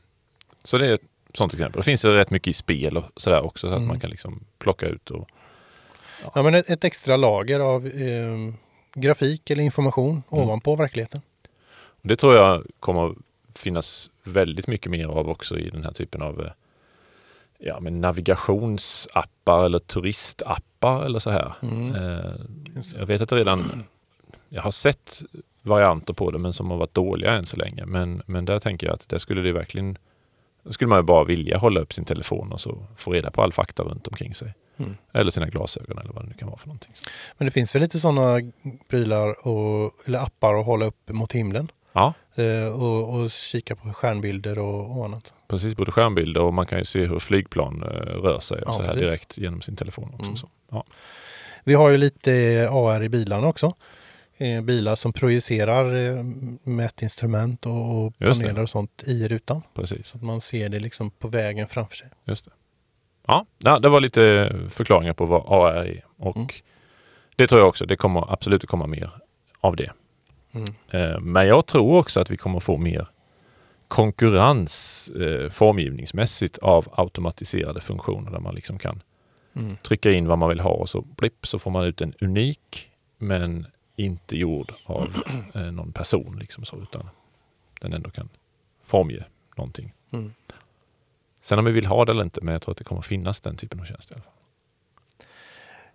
Så 0.64 0.78
det 0.78 0.88
är 0.88 0.94
ett 0.94 1.02
sånt 1.34 1.54
exempel. 1.54 1.80
Det 1.80 1.84
finns 1.86 2.06
ju 2.06 2.10
rätt 2.14 2.30
mycket 2.30 2.48
i 2.48 2.54
spel 2.54 2.98
och 2.98 3.04
sådär 3.16 3.46
också 3.46 3.68
så 3.68 3.74
att 3.74 3.78
Mm. 3.78 3.88
man 3.88 4.00
kan 4.00 4.10
liksom 4.10 4.44
plocka 4.58 4.86
ut 4.86 5.12
och 5.12 5.30
Ja, 6.36 6.44
men 6.44 6.56
ett, 6.56 6.70
ett 6.70 6.84
extra 6.84 7.18
lager 7.18 7.60
av 7.60 7.88
eh, 7.88 8.54
grafik 8.94 9.50
eller 9.50 9.64
information 9.64 10.24
Mm. 10.32 10.44
ovanpå 10.44 10.76
verkligheten. 10.76 11.22
Det 12.02 12.16
tror 12.16 12.36
jag 12.36 12.66
kommer 12.80 13.16
finnas 13.58 14.10
väldigt 14.24 14.68
mycket 14.68 14.92
mer 14.92 15.08
av 15.08 15.30
också 15.30 15.60
i 15.60 15.70
den 15.70 15.84
här 15.84 15.92
typen 15.92 16.22
av 16.22 16.42
eh, 16.42 16.52
ja, 17.58 17.80
men 17.80 18.02
navigationsappar 18.02 19.66
eller 19.66 19.80
turistappar 19.80 21.06
eller 21.06 21.20
så 21.20 21.30
här. 21.30 21.54
Mm. 21.62 21.96
Eh, 21.96 22.32
jag 23.00 23.06
vet 23.06 23.22
att 23.22 23.32
redan, 23.32 23.84
jag 24.50 24.62
har 24.62 24.72
sett 24.72 25.22
varianter 25.62 26.14
på 26.14 26.32
det 26.32 26.40
men 26.40 26.54
som 26.54 26.72
har 26.72 26.78
varit 26.78 26.94
dåliga 26.94 27.34
än 27.34 27.46
så 27.46 27.58
länge. 27.58 27.86
Men, 27.86 28.22
men 28.26 28.46
där 28.46 28.60
tänker 28.60 28.88
jag 28.88 28.94
att 28.94 29.10
där 29.10 29.18
skulle 29.18 29.42
det 29.42 29.52
verkligen, 29.52 29.98
skulle 30.70 30.90
man 30.90 31.00
ju 31.00 31.04
bara 31.04 31.24
vilja 31.24 31.58
hålla 31.58 31.80
upp 31.80 31.94
sin 31.94 32.06
telefon 32.06 32.52
och 32.52 32.62
så 32.62 32.86
få 32.96 33.12
reda 33.12 33.32
på 33.32 33.44
all 33.44 33.54
fakta 33.54 33.84
runt 33.84 34.08
omkring 34.08 34.34
sig. 34.36 34.54
Mm. 34.78 34.98
Eller 35.14 35.32
sina 35.32 35.48
glasögon 35.48 35.98
eller 35.98 36.14
vad 36.14 36.24
det 36.24 36.28
nu 36.28 36.34
kan 36.34 36.48
vara 36.48 36.58
för 36.58 36.68
någonting. 36.68 36.92
Men 37.38 37.46
det 37.46 37.52
finns 37.52 37.76
väl 37.76 37.82
lite 37.82 38.00
sådana 38.00 38.52
prylar 38.88 39.48
och, 39.48 39.94
eller 40.06 40.20
appar 40.20 40.60
att 40.60 40.66
hålla 40.66 40.86
upp 40.86 41.10
mot 41.10 41.34
himlen 41.34 41.72
Ja, 41.98 42.14
eh, 42.44 42.66
och, 42.66 43.14
och 43.20 43.32
kika 43.32 43.76
på 43.76 43.94
stjärnbilder 43.94 44.60
och, 44.60 44.98
och 44.98 45.06
annat. 45.06 45.34
precis. 45.48 45.76
Både 45.76 45.92
skärmbilder 45.92 46.42
och 46.42 46.54
man 46.54 46.66
kan 46.66 46.80
ju 46.80 46.86
se 46.86 47.06
hur 47.06 47.20
flygplan 47.20 47.84
eh, 47.84 47.88
rör 48.22 48.40
sig 48.40 48.58
och 48.58 48.64
Ja, 48.68 48.74
så 48.74 48.82
här 48.82 48.88
precis. 48.94 49.02
direkt 49.08 49.38
genom 49.38 49.62
sin 49.62 49.76
telefon 49.76 50.10
också. 50.14 50.26
Mm. 50.26 50.38
Ja. 50.72 50.84
Vi 51.64 51.74
har 51.74 51.90
ju 51.90 51.98
lite 51.98 52.68
AR 52.72 53.04
i 53.04 53.10
bilarna 53.10 53.48
också. 53.48 53.74
Eh, 54.38 54.62
bilar 54.62 54.96
som 54.96 55.14
projicerar 55.14 55.96
eh, 56.18 56.24
mätinstrument 56.64 57.66
och, 57.66 58.06
och 58.06 58.18
paneler 58.20 58.60
och 58.62 58.70
sånt 58.70 59.04
i 59.06 59.28
rutan. 59.28 59.62
Precis, 59.74 60.08
Så 60.08 60.18
att 60.18 60.24
man 60.24 60.42
ser 60.42 60.70
det 60.70 60.80
liksom 60.80 61.10
på 61.12 61.28
vägen 61.28 61.68
framför 61.68 61.96
sig. 61.96 62.08
just 62.26 62.46
det. 62.46 62.52
Ja, 63.28 63.46
ja, 63.58 63.80
det 63.80 63.90
var 63.90 64.00
lite 64.02 64.56
förklaringar 64.70 65.14
på 65.14 65.26
vad 65.26 65.44
AR 65.48 65.86
är 65.86 66.04
och 66.18 66.36
Mm. 66.36 66.48
det 67.36 67.48
tror 67.48 67.62
jag 67.62 67.68
också. 67.70 67.86
Det 67.86 67.96
kommer 67.96 68.34
absolut 68.34 68.64
att 68.64 68.70
komma 68.70 68.88
mer 68.88 69.10
av 69.60 69.76
det. 69.76 69.92
Mm. 70.92 71.34
Men 71.34 71.48
jag 71.48 71.66
tror 71.66 71.98
också 72.00 72.20
att 72.20 72.32
vi 72.32 72.38
kommer 72.38 72.60
få 72.60 72.78
mer 72.78 73.08
konkurrens 73.88 75.08
eh, 75.10 75.50
formgivningsmässigt 75.50 76.58
av 76.58 76.88
automatiserade 76.92 77.82
funktioner 77.82 78.32
där 78.32 78.40
man 78.40 78.56
liksom 78.56 78.80
kan 78.80 79.02
Mm. 79.54 79.78
trycka 79.78 80.12
in 80.12 80.28
vad 80.28 80.38
man 80.38 80.50
vill 80.50 80.60
ha 80.60 80.70
och 80.70 80.90
så 80.90 81.02
blipp 81.02 81.48
så 81.48 81.60
får 81.60 81.72
man 81.72 81.86
ut 81.86 82.02
en 82.02 82.14
unik 82.22 82.90
men 83.18 83.68
inte 83.96 84.38
gjord 84.38 84.74
av 84.86 85.08
eh, 85.54 85.62
någon 85.62 85.92
person 85.92 86.38
liksom 86.40 86.66
så 86.66 86.78
utan 86.82 87.10
den 87.82 87.94
ändå 87.94 88.10
kan 88.10 88.30
formge 88.84 89.24
någonting. 89.56 89.94
Mm. 90.14 90.34
Sen 91.42 91.60
om 91.60 91.66
vi 91.66 91.72
vill 91.72 91.86
ha 91.86 92.06
det 92.06 92.12
eller 92.12 92.24
inte, 92.24 92.42
men 92.42 92.52
jag 92.52 92.62
tror 92.62 92.72
att 92.72 92.78
det 92.78 92.84
kommer 92.84 93.02
finnas 93.02 93.42
den 93.42 93.56
typen 93.56 93.80
av 93.80 93.86
tjänst 93.86 94.12
i 94.12 94.14
alla 94.14 94.24
fall. 94.24 94.32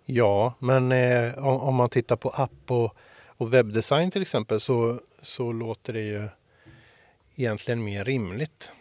Ja, 0.05 0.53
men 0.59 0.91
eh, 0.91 1.37
om, 1.37 1.61
om 1.61 1.75
man 1.75 1.89
tittar 1.89 2.15
på 2.15 2.29
app 2.29 2.71
och, 2.71 2.95
och 3.37 3.53
webbdesign 3.53 4.11
till 4.11 4.21
exempel 4.21 4.59
så, 4.59 4.99
så 5.21 5.51
låter 5.51 5.93
det 5.93 6.01
ju 6.01 6.29
egentligen 7.35 7.83
mer 7.83 8.05
rimligt. 8.05 8.71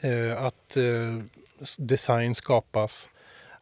Eh, 0.00 0.44
att 0.44 0.76
eh, 0.76 1.22
design 1.78 2.34
skapas 2.34 3.10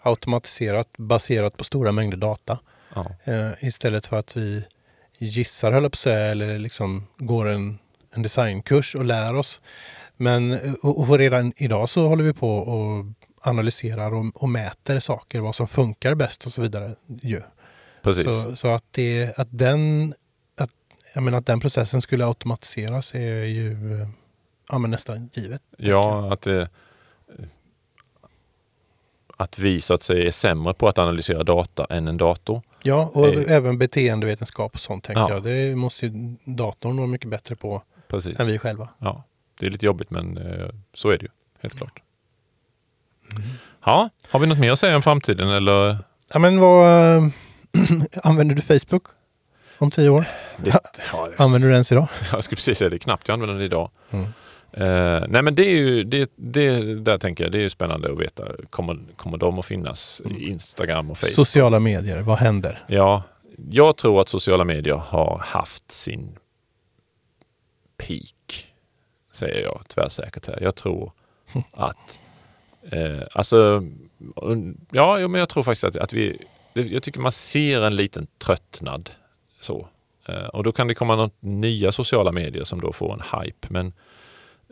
automatiserat 0.03 0.89
baserat 0.99 1.57
på 1.57 1.65
stora 1.65 1.93
mängder 1.93 2.17
data. 2.17 2.59
Ja. 2.95 3.07
Eh, 3.25 3.51
istället 3.61 4.07
för 4.07 4.17
att 4.19 4.37
vi 4.37 4.65
gissar, 5.19 5.73
höll 5.73 5.83
jag 5.83 5.93
på 5.93 5.97
att 5.97 5.99
säga, 5.99 6.27
eller 6.27 6.59
liksom 6.59 7.07
går 7.19 7.49
en, 7.49 7.79
en 8.11 8.23
designkurs 8.23 8.95
och 8.95 9.05
lär 9.05 9.35
oss. 9.35 9.61
Men 10.17 10.53
eh, 10.53 10.73
och, 10.83 10.99
och 10.99 11.19
redan 11.19 11.53
idag 11.57 11.89
så 11.89 12.09
håller 12.09 12.25
vi 12.25 12.33
på 12.33 12.57
och 12.59 13.05
analyserar 13.41 14.15
och, 14.15 14.43
och 14.43 14.49
mäter 14.49 14.99
saker, 14.99 15.41
vad 15.41 15.55
som 15.55 15.69
funkar 15.69 16.15
bäst 16.15 16.47
och 16.47 16.53
så 16.53 16.63
vidare. 16.63 16.95
Ju. 17.23 17.43
Precis. 18.03 18.25
Så, 18.25 18.57
så 18.57 18.69
att, 18.69 18.85
det, 18.91 19.39
att, 19.39 19.49
den, 19.51 20.15
jag 21.15 21.23
menar, 21.23 21.39
att 21.39 21.47
den 21.47 21.61
processen 21.61 22.03
skulle 22.03 22.27
automatiseras 22.27 23.15
är 23.15 23.45
ju 23.45 24.01
eh, 24.03 24.09
ja, 24.71 24.79
men 24.79 24.91
nästan 24.91 25.31
givet. 25.33 25.63
Ja, 25.77 26.33
att 26.33 26.43
det, 26.43 26.69
att 29.37 29.59
vi 29.59 29.81
så 29.81 29.95
att 29.95 30.03
säga 30.03 30.27
är 30.27 30.31
sämre 30.31 30.75
på 30.75 30.89
att 30.89 30.99
analysera 30.99 31.45
data 31.45 31.85
än 31.91 32.09
en 32.09 32.17
dator. 32.17 32.63
Ja, 32.83 33.11
och 33.15 33.29
Eh. 33.29 33.53
även 33.53 33.79
beteendevetenskap 33.79 34.75
och 34.75 34.81
sånt 34.81 35.05
tänker 35.05 35.21
Ja. 35.23 35.31
jag. 35.31 35.43
Det 35.43 35.75
måste 35.77 36.07
ju 36.07 36.37
datorn 36.45 36.97
vara 36.97 37.07
mycket 37.07 37.29
bättre 37.29 37.57
på 37.57 37.83
Precis. 38.09 38.41
än 38.41 38.47
vi 38.47 38.59
själva. 38.59 38.89
Ja, 38.99 39.25
det 39.59 39.67
är 39.67 39.71
lite 39.71 39.87
jobbigt 39.87 40.11
men 40.11 40.37
eh, 40.37 40.69
så 40.95 41.09
är 41.11 41.19
det 41.19 41.23
ju 41.25 41.29
helt 41.61 41.75
klart. 41.77 42.03
Mm. 43.37 43.49
Ja, 43.85 44.09
har 44.29 44.41
vi 44.41 44.47
något 44.47 44.59
mer 44.59 44.73
att 44.73 44.79
säga 44.79 44.97
om 44.97 45.03
framtiden 45.03 45.49
eller? 45.49 45.99
Ja, 46.33 46.39
men 46.39 46.61
vad 46.61 47.17
eh, 47.17 47.29
använder 48.23 48.55
du 48.55 48.63
Facebook 48.63 49.03
om 49.83 49.91
tio 49.91 50.09
år? 50.09 50.25
Det, 50.57 50.71
ja, 51.13 51.29
det, 51.37 51.43
Använder 51.43 51.59
du 51.59 51.73
den 51.73 51.73
ens 51.73 51.93
idag? 51.93 52.09
jag 52.33 52.45
skulle 52.45 52.57
precis 52.57 52.79
säga 52.79 52.91
det, 52.91 52.97
är 52.97 52.99
knappt 52.99 53.29
jag 53.29 53.35
använder 53.35 53.59
det 53.59 53.65
idag. 53.65 53.91
Mm. 54.11 54.25
Eh, 54.73 55.25
nej 55.29 55.43
men 55.43 55.55
det 55.55 55.67
är 55.67 55.77
ju, 55.77 56.05
det, 56.05 56.31
det, 56.37 56.95
där 56.95 57.19
tänker 57.19 57.45
jag, 57.45 57.53
det 57.53 57.59
är 57.59 57.63
ju 57.63 57.71
spännande 57.71 58.13
att 58.13 58.19
veta. 58.19 58.45
Kommer, 58.71 58.99
kommer 59.17 59.39
de 59.39 59.59
att 59.59 59.67
finnas 59.67 60.23
i 60.25 60.49
Instagram 60.49 61.11
och 61.11 61.19
Facebook? 61.19 61.35
Sociala 61.35 61.79
medier, 61.79 62.21
vad 62.21 62.39
händer? 62.39 62.85
Ja, 62.87 63.23
jag 63.71 63.97
tror 63.97 64.21
att 64.21 64.29
sociala 64.29 64.65
medier 64.65 64.95
har 64.95 65.39
haft 65.45 65.91
sin 65.91 66.39
peak, 67.97 68.67
säger 69.33 69.63
jag 69.63 69.83
tvärsäkert 69.89 70.47
här. 70.47 70.59
Jag 70.63 70.75
tror 70.75 71.13
att, 71.73 72.19
eh, 72.91 73.23
alltså, 73.33 73.83
ja, 74.91 75.29
men 75.29 75.35
jag 75.35 75.49
tror 75.49 75.63
faktiskt 75.63 75.85
att, 75.85 75.97
att 75.97 76.13
vi, 76.13 76.45
jag 76.75 77.03
tycker 77.03 77.21
man 77.21 77.33
ser 77.33 77.83
en 77.83 77.97
liten 77.97 78.27
tröttnad 78.39 79.11
så. 79.63 79.89
Eh, 80.29 80.47
och 80.47 80.65
då 80.65 80.73
kan 80.73 80.87
det 80.87 80.95
komma 80.95 81.17
något 81.17 81.37
nya 81.41 81.93
sociala 81.93 82.33
medier 82.33 82.65
som 82.65 82.81
då 82.81 82.93
får 82.93 83.13
en 83.13 83.41
hype. 83.41 83.67
Men 83.71 83.93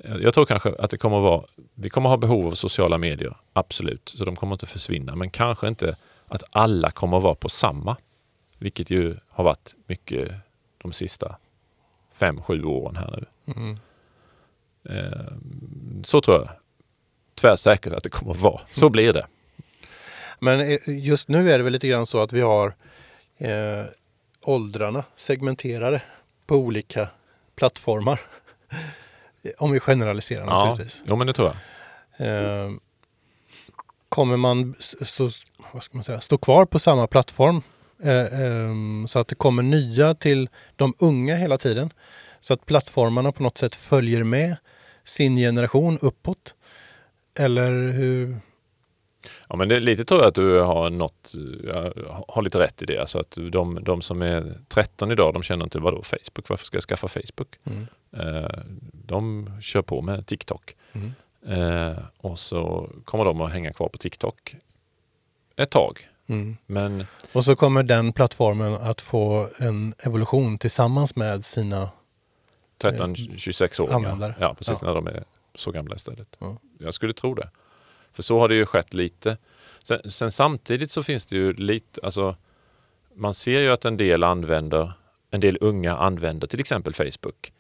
eh, 0.05 0.17
jag 0.17 0.35
tror 0.35 0.47
kanske 0.47 0.75
att 0.79 0.91
det 0.91 0.99
kommer 0.99 1.17
att 1.17 1.23
vara, 1.23 1.45
vi 1.75 1.91
kommer 1.91 2.09
att 2.09 2.13
ha 2.13 2.17
behov 2.17 2.47
av 2.47 2.53
sociala 2.53 2.99
medier, 2.99 3.37
absolut. 3.53 4.15
Så 4.17 4.25
de 4.25 4.37
kommer 4.37 4.55
inte 4.55 4.67
försvinna. 4.67 5.17
Men 5.17 5.31
kanske 5.31 5.69
inte 5.69 5.97
att 6.27 6.43
alla 6.51 6.91
kommer 6.91 7.17
att 7.17 7.23
vara 7.23 7.35
på 7.35 7.49
samma. 7.49 7.97
Vilket 8.59 8.91
ju 8.91 9.17
har 9.29 9.45
varit 9.45 9.75
mycket 9.87 10.33
de 10.79 10.93
sista 10.93 11.37
fem, 12.13 12.43
sju 12.43 12.65
åren 12.65 12.97
här 12.97 13.11
nu. 13.17 13.53
Mm. 13.57 13.77
Eh, 14.85 15.33
så 16.05 16.21
tror 16.21 16.37
jag 16.37 16.49
tvärsäkert 17.35 17.93
att 17.93 18.03
det 18.03 18.11
kommer 18.11 18.33
att 18.33 18.41
vara. 18.41 18.61
Så 18.71 18.91
blir 18.91 19.13
det. 19.13 19.27
Men 20.39 20.79
just 20.87 21.29
nu 21.29 21.51
är 21.51 21.59
det 21.59 21.65
väl 21.65 21.73
lite 21.73 21.89
grann 21.89 22.07
så 22.07 22.23
att 22.23 22.33
vi 22.33 22.41
har 22.41 22.75
eh, 23.39 23.85
åldrarna 24.45 25.05
segmenterade 25.17 26.03
på 26.47 26.57
olika 26.57 27.09
plattformar. 27.57 28.21
Om 29.59 29.73
vi 29.73 29.81
generaliserar 29.81 30.45
Ja, 30.47 30.65
naturligtvis. 30.65 31.03
jo 31.07 31.17
men 31.17 31.27
det 31.27 31.33
tror 31.33 31.49
jag. 31.49 31.57
Eh, 32.29 32.71
kommer 34.09 34.37
man 34.37 34.75
så, 34.81 35.31
vad 35.73 35.83
ska 35.83 35.97
man 35.97 36.05
säga, 36.05 36.21
stå 36.21 36.39
kvar 36.39 36.65
på 36.67 36.79
samma 36.79 37.07
plattform 37.07 37.63
eh, 38.03 38.41
ehm, 38.43 39.09
så 39.09 39.19
att 39.19 39.29
det 39.29 39.35
kommer 39.35 39.63
nya 39.63 40.15
till 40.15 40.49
de 40.77 40.95
unga 40.99 41.37
hela 41.37 41.59
tiden. 41.59 41.93
Så 42.41 42.55
att 42.55 42.67
plattformarna 42.67 43.33
på 43.33 43.43
något 43.43 43.59
sätt 43.59 43.77
följer 43.77 44.23
med 44.25 44.57
sin 45.05 45.37
generation 45.37 45.99
uppåt. 46.03 46.55
Eller 47.39 47.93
hur? 47.93 48.37
Ja 49.49 49.57
men 49.57 49.69
det, 49.69 49.81
lite 49.81 50.05
tror 50.05 50.21
jag 50.21 50.29
att 50.29 50.35
du 50.35 50.61
har 50.61 50.91
något, 50.91 51.35
har 52.29 52.43
lite 52.43 52.59
rätt 52.59 52.83
i 52.83 52.87
det. 52.87 52.99
Alltså 52.99 53.19
att 53.19 53.39
de, 53.53 53.85
de 53.85 54.03
som 54.03 54.23
är 54.23 54.55
13 54.69 55.11
idag, 55.13 55.35
de 55.35 55.43
känner 55.43 55.65
inte 55.65 55.79
vadå 55.79 56.03
Facebook, 56.03 56.49
varför 56.49 56.67
ska 56.67 56.77
jag 56.77 56.85
skaffa 56.85 57.09
Facebook? 57.09 57.57
Mm. 57.65 57.87
Eh, 58.13 58.51
de 58.93 59.51
kör 59.61 59.83
på 59.83 60.03
med 60.03 60.27
TikTok. 60.27 60.77
Mm. 60.93 61.13
Eh, 61.47 61.99
och 62.19 62.39
så 62.39 62.91
kommer 63.05 63.25
de 63.25 63.41
att 63.41 63.53
hänga 63.53 63.73
kvar 63.73 63.89
på 63.89 63.99
TikTok 63.99 64.57
ett 65.57 65.71
tag. 65.71 66.09
Mm. 66.27 66.57
Men 66.67 67.07
Och 67.33 67.45
så 67.45 67.57
kommer 67.57 67.83
den 67.83 68.13
plattformen 68.13 68.75
att 68.75 69.01
få 69.01 69.49
en 69.59 69.95
evolution 69.99 70.59
tillsammans 70.59 71.17
med 71.17 71.45
sina 71.45 71.91
13-26 72.79 73.81
år. 73.81 73.93
Användare. 73.93 74.35
Ja, 74.41 74.55
precis. 74.55 74.79
Ja. 74.81 74.87
När 74.87 74.95
de 74.95 75.07
är 75.07 75.25
så 75.55 75.71
gamla 75.71 75.97
istället. 75.97 76.37
Ja. 76.39 76.57
Jag 76.79 76.95
skulle 76.95 77.15
tro 77.15 77.35
det. 77.35 77.51
För 78.13 78.23
så 78.23 78.39
har 78.39 78.49
det 78.49 78.55
ju 78.55 78.67
skett 78.67 78.95
lite. 78.95 79.37
Sen, 79.85 80.11
sen 80.11 80.33
samtidigt 80.33 80.91
så 80.91 81.03
finns 81.03 81.27
det 81.27 81.37
ju 81.37 81.53
lite, 81.53 82.01
alltså 82.03 82.37
man 83.15 83.35
ser 83.35 83.61
ju 83.61 83.71
att 83.71 83.85
en 83.85 83.97
del 83.97 84.25
använder, 84.25 84.93
en 85.31 85.41
del 85.41 85.59
unga 85.61 85.97
använder 85.97 86.47
till 86.47 86.61
exempel 86.61 86.95
Facebook 86.95 87.53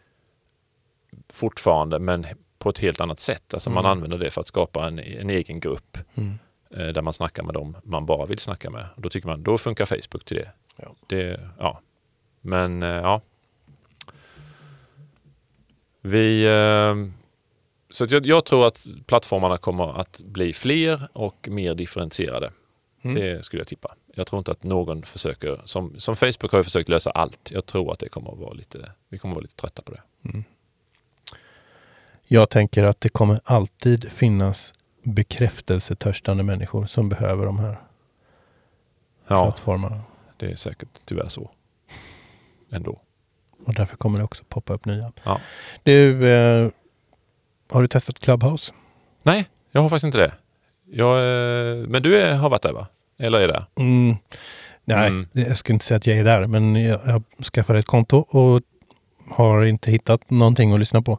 fortfarande 1.29 1.99
men 1.99 2.27
på 2.59 2.71
ett 2.71 2.79
helt 2.79 3.01
annat 3.01 3.21
sätt. 3.21 3.55
Alltså 3.55 3.71
man 3.71 3.85
Mm. 3.85 3.91
använder 3.91 4.19
det 4.19 4.31
för 4.31 4.41
att 4.41 4.47
skapa 4.47 4.87
en, 4.87 4.99
en 4.99 5.31
egen 5.31 5.61
grupp 5.61 5.99
Mm. 6.15 6.31
eh, 6.71 6.93
där 6.95 7.03
man 7.03 7.13
snackar 7.15 7.43
med 7.43 7.55
dem 7.55 7.77
man 7.85 8.07
bara 8.07 8.27
vill 8.27 8.39
snacka 8.39 8.71
med. 8.71 8.87
Då 8.97 9.09
tycker 9.09 9.29
man, 9.29 9.43
då 9.43 9.59
funkar 9.59 9.87
Facebook 9.87 10.25
till 10.25 10.37
det. 10.37 10.51
Ja. 10.77 10.95
det 11.07 11.41
ja. 11.59 11.81
Men 12.41 12.83
eh, 12.83 12.89
ja. 12.89 13.21
Vi, 16.01 16.45
eh, 16.45 16.95
så 17.91 18.07
jag, 18.11 18.27
jag 18.27 18.45
tror 18.45 18.67
att 18.67 18.87
plattformarna 19.07 19.57
kommer 19.57 20.01
att 20.01 20.21
bli 20.21 20.53
fler 20.53 21.09
och 21.13 21.49
mer 21.51 21.75
differentierade. 21.75 22.51
Mm. 23.03 23.15
Det 23.17 23.45
skulle 23.45 23.61
jag 23.61 23.67
tippa. 23.69 23.95
Jag 24.15 24.27
tror 24.27 24.39
inte 24.39 24.51
att 24.53 24.63
någon 24.63 25.03
försöker, 25.03 25.61
som, 25.65 26.01
som 26.01 26.17
Facebook 26.17 26.53
har 26.53 26.59
ju 26.59 26.65
försökt 26.65 26.89
lösa 26.89 27.11
allt. 27.11 27.51
Jag 27.51 27.67
tror 27.67 27.93
att 27.93 27.99
det 27.99 28.09
kommer 28.09 28.33
att 28.33 28.39
vara 28.39 28.53
lite, 28.53 28.93
vi 29.09 29.19
kommer 29.19 29.33
att 29.33 29.37
vara 29.37 29.43
lite 29.43 29.57
trötta 29.57 29.83
på 29.83 29.93
det. 29.93 30.03
Jag 32.27 32.51
tänker 32.51 32.85
att 32.85 33.01
det 33.01 33.09
kommer 33.09 33.41
alltid 33.45 34.13
finnas 34.13 34.75
bekräftelsetörstande 35.03 36.43
människor 36.43 36.87
som 36.87 37.09
behöver 37.09 37.47
de 37.47 37.59
här 37.59 37.77
Ja, 39.27 39.45
plattformarna. 39.45 40.01
det 40.37 40.47
är 40.51 40.57
säkert 40.57 40.89
tyvärr 41.05 41.29
så. 41.29 41.51
Ändå. 42.71 43.01
Och 43.67 43.75
därför 43.75 43.97
kommer 43.97 44.19
det 44.19 44.25
också 44.25 44.45
poppa 44.49 44.73
upp 44.75 44.85
nya. 44.85 45.13
Ja. 45.25 45.41
Du, 45.83 46.29
eh, 46.33 46.71
har 47.71 47.83
du 47.83 47.89
testat 47.89 48.19
Clubhouse? 48.19 48.73
Nej, 49.23 49.49
jag 49.73 49.83
har 49.83 49.89
faktiskt 49.89 50.05
inte 50.05 50.19
det. 50.19 50.33
Jag, 50.93 51.17
eh, 51.19 51.87
men 51.89 52.03
du 52.03 52.17
är, 52.23 52.35
har 52.35 52.51
varit 52.51 52.63
där 52.63 52.73
va? 52.73 52.87
Eller 53.19 53.41
är 53.41 53.49
där? 53.49 53.65
Mm. 53.79 54.17
Nej, 54.85 55.07
Mm. 55.09 55.29
det- 55.33 55.41
jag 55.41 55.59
skulle 55.59 55.75
inte 55.75 55.85
säga 55.85 55.97
att 55.97 56.07
jag 56.07 56.19
är 56.19 56.25
där, 56.25 56.45
men 56.45 56.77
jag, 56.77 57.01
jag 57.07 57.23
skaffade 57.45 57.79
ett 57.79 57.87
konto 57.87 58.17
och 58.19 58.63
har 59.31 59.65
inte 59.65 59.91
hittat 59.91 60.31
någonting 60.31 60.73
att 60.73 60.79
lyssna 60.81 61.03
på 61.03 61.19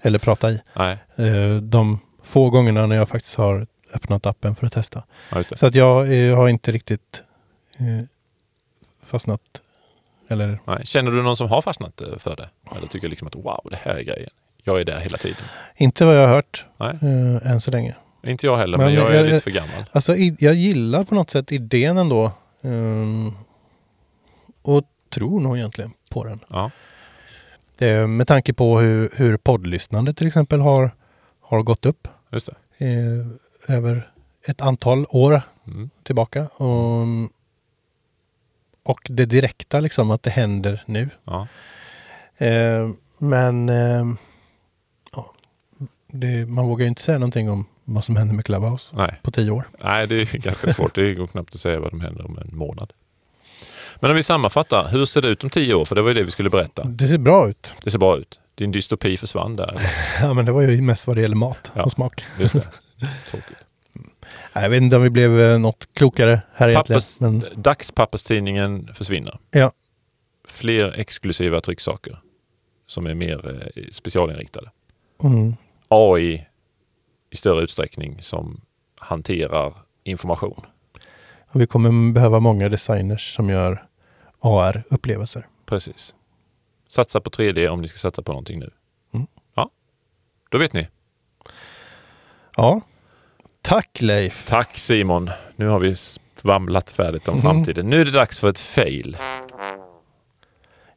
eller 0.00 0.18
prata 0.18 0.50
i. 0.50 0.60
Nej, 0.76 0.98
Eh, 1.16 1.56
de 1.56 1.98
få 2.22 2.50
gångerna 2.50 2.86
när 2.86 2.96
jag 2.96 3.08
faktiskt 3.08 3.34
har 3.34 3.66
öppnat 3.94 4.26
appen 4.26 4.54
för 4.54 4.66
att 4.66 4.72
testa. 4.72 5.02
ja, 5.30 5.42
det. 5.50 5.56
Så 5.56 5.66
att 5.66 5.74
jag 5.74 6.12
eh, 6.28 6.36
har 6.36 6.48
inte 6.48 6.72
riktigt 6.72 7.22
fastnat. 9.02 9.40
Eller 10.28 10.58
Nej. 10.64 10.86
Känner 10.86 11.10
du 11.10 11.22
någon 11.22 11.36
som 11.36 11.48
har 11.48 11.62
fastnat 11.62 12.02
för 12.18 12.36
det? 12.36 12.48
Eller 12.76 12.86
tycker 12.86 13.08
liksom 13.08 13.28
att 13.28 13.34
wow, 13.34 13.68
det 13.70 13.76
här 13.82 13.94
är 13.94 14.02
grejen. 14.02 14.30
Jag 14.64 14.80
är 14.80 14.84
där 14.84 14.98
hela 15.00 15.18
tiden. 15.18 15.42
inte 15.76 16.04
vad 16.04 16.16
jag 16.16 16.28
har 16.28 16.34
hört 16.34 16.66
Nej, 16.76 16.90
eh, 17.02 17.50
än 17.52 17.60
så 17.60 17.70
länge. 17.70 17.94
inte 18.22 18.46
jag 18.46 18.56
heller, 18.56 18.78
Men 18.78 18.86
men, 18.86 18.94
jag 18.94 19.10
är 19.10 19.14
jag- 19.14 19.22
lite 19.22 19.34
jag- 19.34 19.42
för 19.42 19.50
gammal. 19.50 19.84
Alltså 19.92 20.16
jag 20.16 20.54
gillar 20.54 21.04
på 21.04 21.14
något 21.14 21.30
sätt 21.30 21.52
idén 21.52 21.98
ändå. 21.98 22.32
Um, 22.62 23.36
och 24.62 24.84
tror 25.14 25.40
nog 25.40 25.56
egentligen 25.58 25.92
på 26.10 26.24
den. 26.24 26.40
Ja, 26.48 26.70
Eh, 27.82 28.06
med 28.06 28.26
tanke 28.26 28.52
på 28.52 28.78
hur, 28.80 29.10
hur 29.16 29.36
poddlyssnande 29.36 30.14
till 30.14 30.26
exempel 30.26 30.60
har, 30.60 30.90
har 31.40 31.62
gått 31.62 31.86
upp 31.86 32.08
just 32.30 32.48
det. 32.78 32.86
eh, 32.86 33.76
över 33.76 34.10
ett 34.46 34.60
antal 34.60 35.06
år 35.08 35.42
Mm. 35.66 35.90
tillbaka. 36.02 36.46
Och, 36.46 37.06
och 38.82 39.00
det 39.10 39.24
direkta 39.26 39.80
liksom 39.80 40.10
att 40.10 40.22
det 40.22 40.30
händer 40.30 40.82
nu. 40.86 41.08
Ja. 41.24 41.46
Eh, 42.36 42.88
men 43.20 43.68
eh, 43.68 43.74
ja, 43.74 44.16
det, 46.12 46.46
man 46.46 46.66
vågar 46.66 46.84
ju 46.84 46.88
inte 46.88 47.02
säga 47.02 47.18
någonting 47.18 47.50
om 47.50 47.64
vad 47.84 48.04
som 48.04 48.16
händer 48.16 48.34
med 48.34 48.44
Clubhouse 48.44 48.96
Nej. 48.96 49.20
på 49.22 49.30
tio 49.30 49.50
år. 49.50 49.68
Nej, 49.84 50.06
det 50.06 50.14
är 50.14 50.38
ganska 50.38 50.72
svårt. 50.72 50.94
Det 50.94 51.14
går 51.14 51.26
knappt 51.26 51.54
att 51.54 51.60
säga 51.60 51.80
vad 51.80 51.90
som 51.90 52.00
händer 52.00 52.24
om 52.26 52.38
en 52.38 52.56
månad. 52.56 52.92
Men 54.00 54.10
om 54.10 54.16
vi 54.16 54.22
sammanfattar, 54.22 54.88
hur 54.88 55.06
ser 55.06 55.22
det 55.22 55.28
ut 55.28 55.44
om 55.44 55.50
tio 55.50 55.74
år? 55.74 55.84
För 55.84 55.94
det 55.94 56.02
var 56.02 56.08
ju 56.08 56.14
det 56.14 56.22
vi 56.22 56.30
skulle 56.30 56.50
berätta. 56.50 56.84
Det 56.84 57.08
ser 57.08 57.18
bra 57.18 57.48
ut. 57.50 57.74
Det 57.84 57.90
ser 57.90 57.98
bra 57.98 58.18
ut. 58.18 58.40
Din 58.54 58.72
dystopi 58.72 59.16
försvann 59.16 59.56
där. 59.56 59.74
Ja, 60.20 60.32
men 60.34 60.44
det 60.44 60.52
var 60.52 60.62
ju 60.62 60.82
mest 60.82 61.06
vad 61.06 61.16
det 61.16 61.20
gäller 61.22 61.36
mat 61.36 61.72
Ja. 61.74 61.82
och 61.84 61.92
smak. 61.92 62.24
Just 62.40 62.54
det. 62.54 62.60
Tråkigt. 63.30 63.56
Jag 64.52 64.70
vet 64.70 64.82
inte 64.82 64.96
om 64.96 65.02
vi 65.02 65.10
blev 65.10 65.40
eh, 65.40 65.58
något 65.58 65.88
klokare 65.94 66.42
här 66.54 66.68
egentligen. 66.68 67.00
Pappers, 67.00 67.20
Men, 67.20 67.44
Dagspapperstidningen 67.56 68.88
försvinner. 68.94 69.38
Ja. 69.50 69.72
Fler 70.48 71.00
exklusiva 71.00 71.60
trycksaker 71.60 72.18
som 72.86 73.06
är 73.06 73.14
mer 73.14 73.62
eh, 73.76 73.82
specialinriktade. 73.92 74.70
mm, 75.24 75.56
AI 75.90 76.46
i 77.30 77.36
större 77.36 77.62
utsträckning 77.62 78.22
som 78.22 78.60
hanterar 78.98 79.74
information. 80.04 80.66
och 81.52 81.60
vi 81.60 81.66
kommer 81.66 82.12
behöva 82.12 82.40
många 82.40 82.68
designers 82.68 83.34
som 83.34 83.50
gör 83.50 83.86
AR-upplevelser. 84.40 85.46
Precis. 85.66 86.14
Satsa 86.88 87.20
på 87.20 87.30
3D 87.30 87.68
om 87.68 87.80
ni 87.82 87.88
ska 87.88 87.98
satsa 87.98 88.22
på 88.22 88.32
någonting 88.32 88.58
nu. 88.58 88.70
Mm. 89.14 89.26
Ja, 89.54 89.70
då 90.50 90.58
vet 90.58 90.72
ni. 90.72 90.88
Ja. 92.56 92.80
Tack 93.62 94.00
Leif. 94.00 94.46
Tack 94.48 94.78
Simon. 94.78 95.30
Nu 95.56 95.66
har 95.68 95.78
vi 95.80 95.96
svamlat 96.36 96.90
färdigt 96.90 97.28
om 97.28 97.34
Mhm. 97.34 97.42
framtiden. 97.42 97.90
Nu 97.90 98.00
är 98.00 98.04
det 98.04 98.10
dags 98.10 98.40
för 98.40 98.48
ett 98.48 98.58
fail. 98.58 99.16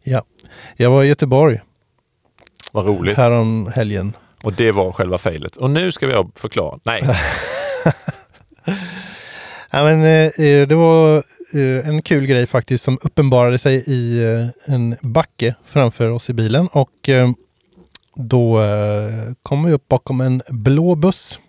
Ja. 0.03 0.23
Jag 0.75 0.91
var 0.91 1.03
i 1.03 1.07
Göteborg 1.07 1.59
Vad 2.73 2.85
roligt. 2.85 3.17
härom 3.17 3.71
helgen. 3.75 4.13
Och 4.43 4.53
det 4.53 4.71
var 4.71 4.91
själva 4.91 5.17
failet. 5.17 5.55
Och 5.55 5.69
nu 5.69 5.91
ska 5.91 6.07
vi 6.07 6.23
förklara. 6.35 6.79
Nej, 6.83 7.03
Ja, 9.75 9.83
men, 9.83 10.03
eh, 10.03 10.45
eh, 10.45 10.67
det 10.67 10.75
var 10.75 11.17
eh, 11.53 11.87
en 11.87 12.01
kul 12.01 12.25
grej 12.25 12.47
faktiskt 12.47 12.83
som 12.83 12.99
uppenbarade 13.01 13.57
sig 13.57 13.83
i 13.87 14.21
en 14.65 14.95
backe 15.01 15.55
framför 15.65 16.09
oss 16.09 16.29
i 16.29 16.33
bilen 16.33 16.67
och 16.71 17.09
då 18.15 18.61
kom 19.43 19.63
vi 19.63 19.71
upp 19.71 19.87
bakom 19.87 20.21
en 20.21 20.41
blå 20.49 20.95
buss 20.95 21.39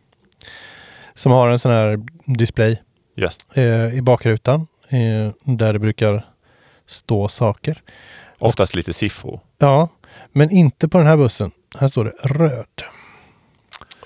som 1.15 1.33
har 1.33 1.49
en 1.49 1.59
sån 1.59 1.73
här 1.73 2.01
display 2.25 2.83
yes. 3.17 3.39
i 3.93 4.01
bakrutan 4.01 4.67
där 5.45 5.73
det 5.73 5.79
brukar 5.79 6.27
stå 6.87 7.29
saker. 7.29 7.83
oftast 8.39 8.75
lite 8.75 8.93
siffror. 8.93 9.41
Ja, 9.59 9.89
men 10.33 10.51
inte 10.51 10.89
på 10.89 10.99
den 10.99 11.07
här 11.07 11.17
bussen. 11.17 11.51
Här 11.79 11.89
står 11.89 12.05
det 12.05 12.13
röd. 12.23 12.83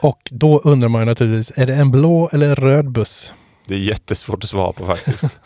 Och 0.01 0.19
då 0.31 0.59
undrar 0.59 0.89
man 0.89 1.01
ju 1.01 1.07
naturligtvis, 1.07 1.53
är 1.59 1.67
det 1.67 1.75
en 1.75 1.91
blå 1.91 2.29
eller 2.33 2.55
röd 2.55 2.91
buss? 2.91 3.35
Det 3.67 3.75
är 3.75 3.79
jättesvårt 3.79 4.45
att 4.45 4.51
svara 4.51 4.73
på 4.73 4.87
faktiskt. 4.87 5.39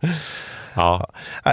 ja, 0.74 1.10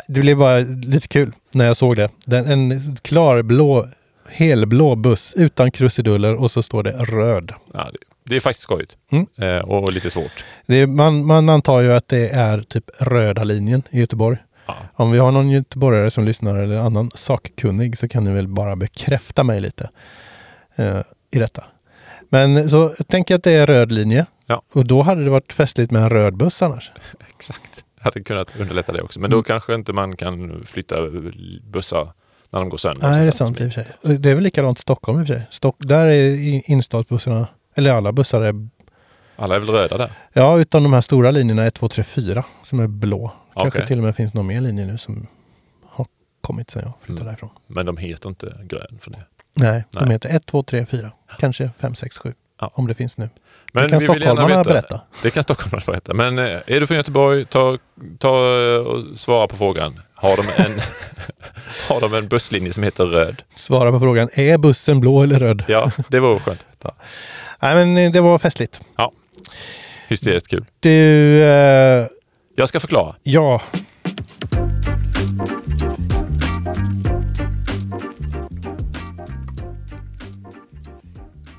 Det 0.08 0.22
blev 0.22 0.38
bara 0.38 0.60
lite 0.60 1.08
kul 1.08 1.32
när 1.52 1.66
jag 1.66 1.78
såg 1.78 1.96
det. 1.96 2.10
Den, 2.26 2.46
en 2.46 2.98
klar 3.02 3.42
blå, 3.42 3.88
helblå 4.28 4.96
buss 4.96 5.34
utan 5.38 5.72
krusiduller 5.72 6.36
och 6.36 6.52
så 6.52 6.64
står 6.64 6.84
det 6.84 6.92
röd. 6.92 7.54
ja 7.74 7.92
det, 8.24 8.36
är 8.36 8.40
faktiskt 8.40 8.64
skojigt. 8.64 8.98
Mm. 9.12 9.28
Eh, 9.38 9.62
och 9.62 9.92
lite 9.92 10.10
svårt. 10.10 10.46
Är, 10.68 10.88
man, 10.88 11.26
man 11.26 11.50
antar 11.50 11.80
ju 11.80 11.94
att 11.94 12.08
det 12.08 12.30
är 12.30 12.62
typ 12.62 12.90
röda 13.00 13.44
linjen 13.44 13.84
i 13.90 14.00
Göteborg. 14.00 14.38
Ja. 14.80 15.04
Om 15.04 15.12
vi 15.12 15.20
har 15.20 15.32
någon 15.32 15.50
göteborgare 15.50 16.12
som 16.12 16.26
lyssnar 16.26 16.56
eller 16.56 16.78
annan 16.78 17.12
sakkunnig 17.16 17.98
så 17.98 18.08
kan 18.08 18.24
ni 18.24 18.32
väl 18.32 18.48
bara 18.48 18.76
bekräfta 18.76 19.44
mig 19.44 19.62
lite 19.62 19.90
eh, 20.76 21.02
i 21.32 21.40
detta. 21.40 21.64
Men 22.30 22.70
så 22.70 22.94
jag 22.98 23.08
tänker 23.08 23.36
att 23.36 23.44
det 23.44 23.52
är 23.52 23.68
röd 23.68 23.92
linje. 23.92 24.26
Ja. 24.46 24.62
Och 24.74 24.88
då 24.88 25.02
hade 25.02 25.24
det 25.24 25.30
varit 25.30 25.54
festligt 25.54 25.92
med 25.92 26.02
en 26.04 26.10
röd 26.10 26.38
buss 26.38 26.62
annars. 26.62 26.92
Exakt. 27.36 27.84
Hade 28.02 28.24
kunnat 28.24 28.60
underlätta 28.60 28.92
det 28.92 29.02
också. 29.02 29.20
Men 29.20 29.30
då 29.30 29.36
Mm. 29.38 29.44
kanske 29.44 29.76
inte 29.76 29.94
man 29.94 30.16
kan 30.18 30.64
flytta 30.66 30.96
bussar 31.64 32.12
när 32.50 32.60
de 32.60 32.70
går 32.70 32.78
sönder. 32.78 33.10
Nej, 33.10 33.22
det 33.22 33.28
är 33.28 33.32
sant 33.32 33.62
i 33.62 33.68
och 33.68 33.74
för 33.74 33.84
sig. 33.84 34.18
Det 34.18 34.30
är 34.30 34.36
väl 34.36 34.44
likadant 34.44 34.78
i 34.78 34.82
Stockholm 34.82 35.20
i 35.20 35.24
och 35.24 35.28
för 35.28 35.34
sig. 35.34 35.44
Stock, 35.52 35.76
där 35.80 36.06
är 36.06 36.12
i- 36.14 36.64
innerstadsbussarna, 36.66 37.48
eller 37.76 37.94
alla 37.94 38.12
bussar 38.12 38.42
är, 38.42 38.54
Alla 39.40 39.56
är 39.56 39.60
väl 39.60 39.70
röda 39.70 39.98
där? 39.98 40.12
ja 40.34 40.60
utom 40.60 40.84
de 40.84 40.94
här 40.94 41.02
stora 41.02 41.32
linjerna 41.32 41.66
1, 41.66 41.74
2, 41.74 41.90
3, 41.90 42.04
4 42.04 42.44
som 42.64 42.80
är 42.80 42.88
blå. 42.88 43.32
Kanske 43.54 43.88
till 43.88 43.98
och 43.98 44.04
med 44.04 44.16
finns 44.16 44.34
någon 44.34 44.48
mer 44.48 44.62
linje 44.62 44.86
nu 44.86 44.98
som 44.98 45.28
har 45.90 46.06
kommit 46.42 46.72
sedan 46.72 46.82
jag 46.86 46.94
flyttade 47.02 47.22
Mm. 47.22 47.28
därifrån. 47.28 47.50
Men 47.68 47.86
de 47.86 47.98
heter 47.98 48.30
inte 48.30 48.54
grön 48.64 49.00
för 49.02 49.12
det. 49.12 49.24
Nej, 49.56 49.84
de 49.92 50.00
Nej. 50.06 50.12
heter 50.14 50.30
1, 50.36 50.46
2, 50.46 50.64
3, 50.64 50.86
4. 50.86 51.12
Kanske 51.40 51.70
5, 51.80 51.96
6, 51.96 52.18
7. 52.18 52.34
Ja. 52.62 52.72
Om 52.74 52.88
det 52.88 52.94
finns 52.94 53.18
nu. 53.18 53.30
Men 53.74 53.84
det 53.84 53.90
kan 53.90 54.00
vi 54.00 54.06
stockholmarna 54.06 54.64
berätta. 54.64 55.02
Det 55.24 55.32
kan 55.32 55.44
stockholmarna 55.44 55.84
berätta. 55.86 56.14
Men 56.14 56.40
eh, 56.40 56.46
är 56.68 56.80
du 56.80 56.88
från 56.88 56.98
Göteborg, 56.98 57.46
ta, 57.46 57.78
ta 58.20 58.60
eh, 58.60 58.78
och 58.78 59.20
svara 59.20 59.48
på 59.48 59.56
frågan. 59.58 60.00
Har 60.16 60.38
de, 60.38 60.64
en, 60.64 60.80
har 61.90 62.02
de 62.02 62.14
en 62.14 62.28
busslinje 62.28 62.74
som 62.74 62.84
heter 62.84 63.06
röd? 63.06 63.44
Svara 63.56 63.92
på 63.92 64.00
frågan, 64.00 64.30
är 64.34 64.58
bussen 64.58 65.00
blå 65.00 65.24
eller 65.24 65.40
röd? 65.40 65.64
Ja, 65.68 65.92
det 66.08 66.20
var 66.20 66.40
skönt. 66.40 66.66
Nej 67.62 67.76
men 67.76 67.98
eh, 67.98 68.12
det 68.12 68.22
var 68.22 68.38
festligt. 68.38 68.82
Hysteriskt 70.08 70.48
kul. 70.48 70.66
Du, 70.80 71.42
eh, 71.44 72.08
Jag 72.56 72.70
ska 72.70 72.80
förklara. 72.80 73.16
ja. 73.24 73.62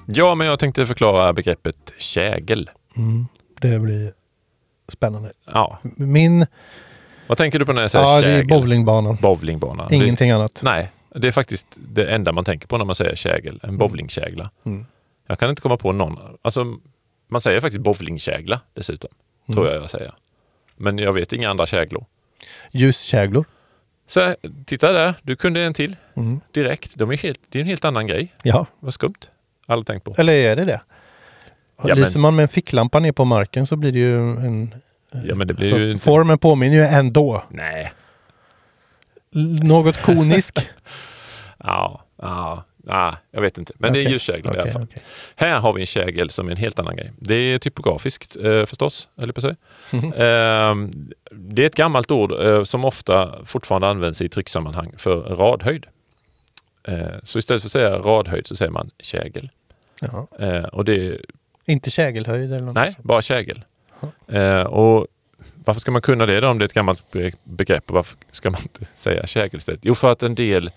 Ja, 0.07 0.35
men 0.35 0.47
jag 0.47 0.59
tänkte 0.59 0.87
förklara 0.87 1.33
begreppet 1.33 1.93
kägel. 1.99 2.71
Mm, 2.97 3.27
det 3.61 3.79
blir 3.79 4.13
spännande. 4.89 5.33
Ja, 5.47 5.79
Min, 5.97 6.47
vad 7.27 7.39
tänker 7.39 7.59
du 7.59 7.67
på 7.67 7.73
när 7.73 7.83
jag 7.83 7.91
säger 7.91 8.05
ja 8.05 8.21
det 8.21 8.27
är 8.29 8.33
kägel? 8.43 8.49
bowlingbanan. 8.49 9.17
Bowlingbana. 9.23 9.89
Ingenting 9.91 10.31
annat. 10.31 10.55
Det, 10.55 10.65
nej, 10.65 10.91
det 11.15 11.29
är 11.29 11.33
faktiskt 11.33 11.67
det 11.75 12.07
enda 12.15 12.33
man 12.33 12.45
tänker 12.45 12.69
på 12.69 12.79
när 12.79 12.85
man 12.85 12.95
säger 12.97 13.17
kägel. 13.17 13.61
En 13.63 13.79
bowlingkägla. 13.79 14.51
Mm. 14.67 14.87
Jag 15.27 15.39
kan 15.39 15.51
inte 15.51 15.63
komma 15.63 15.77
på 15.77 15.93
någon. 15.93 16.19
Alltså, 16.43 16.65
man 17.31 17.41
säger 17.41 17.61
faktiskt 17.61 17.83
bowlingkägla 17.83 18.61
dessutom. 18.75 19.11
Tror 19.47 19.59
Mm. 19.59 19.73
jag 19.75 19.83
jag 19.83 19.91
säger. 19.91 20.13
Men 20.77 20.99
jag 20.99 21.13
vet 21.13 21.33
inga 21.33 21.51
andra 21.51 21.67
käglor. 21.67 22.05
Ljuskäglor. 22.71 23.45
Så 24.09 24.35
titta 24.67 24.93
där, 24.93 25.15
du 25.23 25.37
kunde 25.37 25.61
en 25.61 25.75
till 25.75 25.97
Mm. 26.17 26.41
direkt. 26.53 26.93
De 26.95 27.11
är 27.11 27.17
helt, 27.17 27.41
det 27.49 27.59
är 27.59 27.61
en 27.61 27.69
helt 27.69 27.85
annan 27.85 28.07
grej. 28.07 28.35
Ja, 28.43 28.67
Vad 28.81 28.95
skumt. 28.95 29.15
Aldrig 29.67 29.87
tänkt 29.87 30.05
på. 30.05 30.15
eller 30.19 30.33
är 30.33 30.57
det 30.57 30.65
det? 30.65 30.81
Ja, 31.83 31.95
Lyser 31.95 32.13
men- 32.13 32.21
man 32.23 32.37
med 32.37 32.43
en 32.43 32.49
ficklampa 32.49 32.99
ner 32.99 33.13
på 33.13 33.25
marken 33.25 33.67
så 33.67 33.77
blir 33.77 33.93
det 33.93 33.99
ju 33.99 34.17
en... 34.17 34.75
Ja, 35.25 35.35
men 35.35 35.47
det 35.49 35.55
blir 35.55 35.79
ju 35.79 35.91
inte... 35.91 36.03
Formen 36.03 36.39
påminner 36.39 36.77
ju 36.77 36.83
ändå. 36.85 37.43
Nej. 37.49 37.93
L- 39.35 39.61
Något 39.63 40.03
konisk. 40.03 40.59
Ja, 41.65 42.05
ja, 42.23 42.65
ja, 42.91 43.17
jag 43.31 43.41
vet 43.41 43.59
inte. 43.59 43.73
Men 43.79 43.93
det 43.93 43.99
är 44.05 44.09
ljuskäglor 44.11 44.57
i 44.57 44.61
alla 44.61 44.71
fall. 44.71 44.83
okej. 44.83 45.03
Här 45.37 45.59
har 45.59 45.73
vi 45.73 45.81
en 45.81 45.87
kägel 45.87 46.31
som 46.31 46.47
är 46.47 46.51
en 46.51 46.57
helt 46.57 46.79
annan 46.79 46.97
grej. 46.97 47.13
Det 47.19 47.35
är 47.35 47.59
typografiskt 47.59 48.37
eh, 48.37 48.67
förstås, 48.67 49.09
eller 49.23 49.33
på 49.33 49.41
sig. 49.41 49.57
Ehm, 50.17 50.91
det 51.31 51.63
är 51.63 51.67
ett 51.67 51.75
gammalt 51.77 52.11
ord 52.11 52.33
eh, 52.33 52.63
som 52.65 52.85
ofta 52.85 53.45
fortfarande 53.45 53.89
används 53.89 54.21
i 54.23 54.29
trycksammanhang 54.29 54.93
för 54.99 55.21
radhöjd. 55.21 55.87
Eh, 56.89 56.99
så 57.23 57.39
istället 57.39 57.63
för 57.63 57.69
att 57.69 57.73
säga 57.73 57.99
radhöjd 57.99 58.47
så 58.47 58.57
säger 58.57 58.73
man 58.73 58.91
kägel. 58.99 59.51
Eh, 60.39 60.63
och 60.65 60.85
det 60.85 61.07
är, 61.07 61.21
Inte 61.67 61.91
kägelhöjd 61.91 62.53
eller 62.53 62.67
något? 62.67 62.75
nej, 62.75 62.95
bara 63.03 63.23
kägel. 63.23 63.65
Eh, 64.29 64.63
och 64.63 65.07
varför 65.65 65.81
ska 65.81 65.91
man 65.91 66.03
kunna 66.03 66.27
det 66.27 66.41
då 66.41 66.49
om 66.49 66.59
det 66.59 66.65
är 66.65 66.67
ett 66.67 66.73
gammalt 66.73 67.11
be- 67.11 67.33
begrepp 67.45 67.89
och 67.91 67.95
varför 67.95 68.17
ska 68.33 68.51
man 68.51 68.61
inte 68.63 68.87
säga 68.95 69.27
kägel 69.27 69.59
istället? 69.59 69.81
Jo, 69.83 69.95
för 69.95 70.13
att 70.13 70.23
en 70.23 70.35
del 70.35 70.71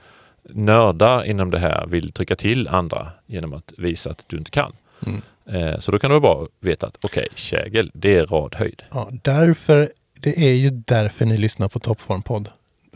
nördar 0.50 1.24
inom 1.26 1.52
det 1.52 1.60
här 1.60 1.88
vill 1.88 2.12
trycka 2.12 2.36
till 2.36 2.68
andra 2.68 3.12
genom 3.26 3.54
att 3.54 3.74
visa 3.78 4.10
att 4.10 4.24
du 4.28 4.38
inte 4.38 4.52
kan. 4.52 4.74
Mm. 5.06 5.22
Eh, 5.46 5.80
Så 5.80 5.92
då 5.92 6.00
kan 6.00 6.12
du 6.12 6.20
bara 6.20 6.48
veta 6.60 6.88
att 6.88 7.06
okej, 7.06 7.28
kägel, 7.36 7.92
det 7.94 8.16
är 8.18 8.26
radhöjd. 8.26 8.84
Ja, 8.92 9.10
därför, 9.24 9.92
det 10.20 10.38
är 10.38 10.54
ju 10.54 10.70
därför 10.70 11.26
ni 11.26 11.38
lyssnar 11.38 11.68
på 11.70 11.80
Toppform-podd. 11.80 12.50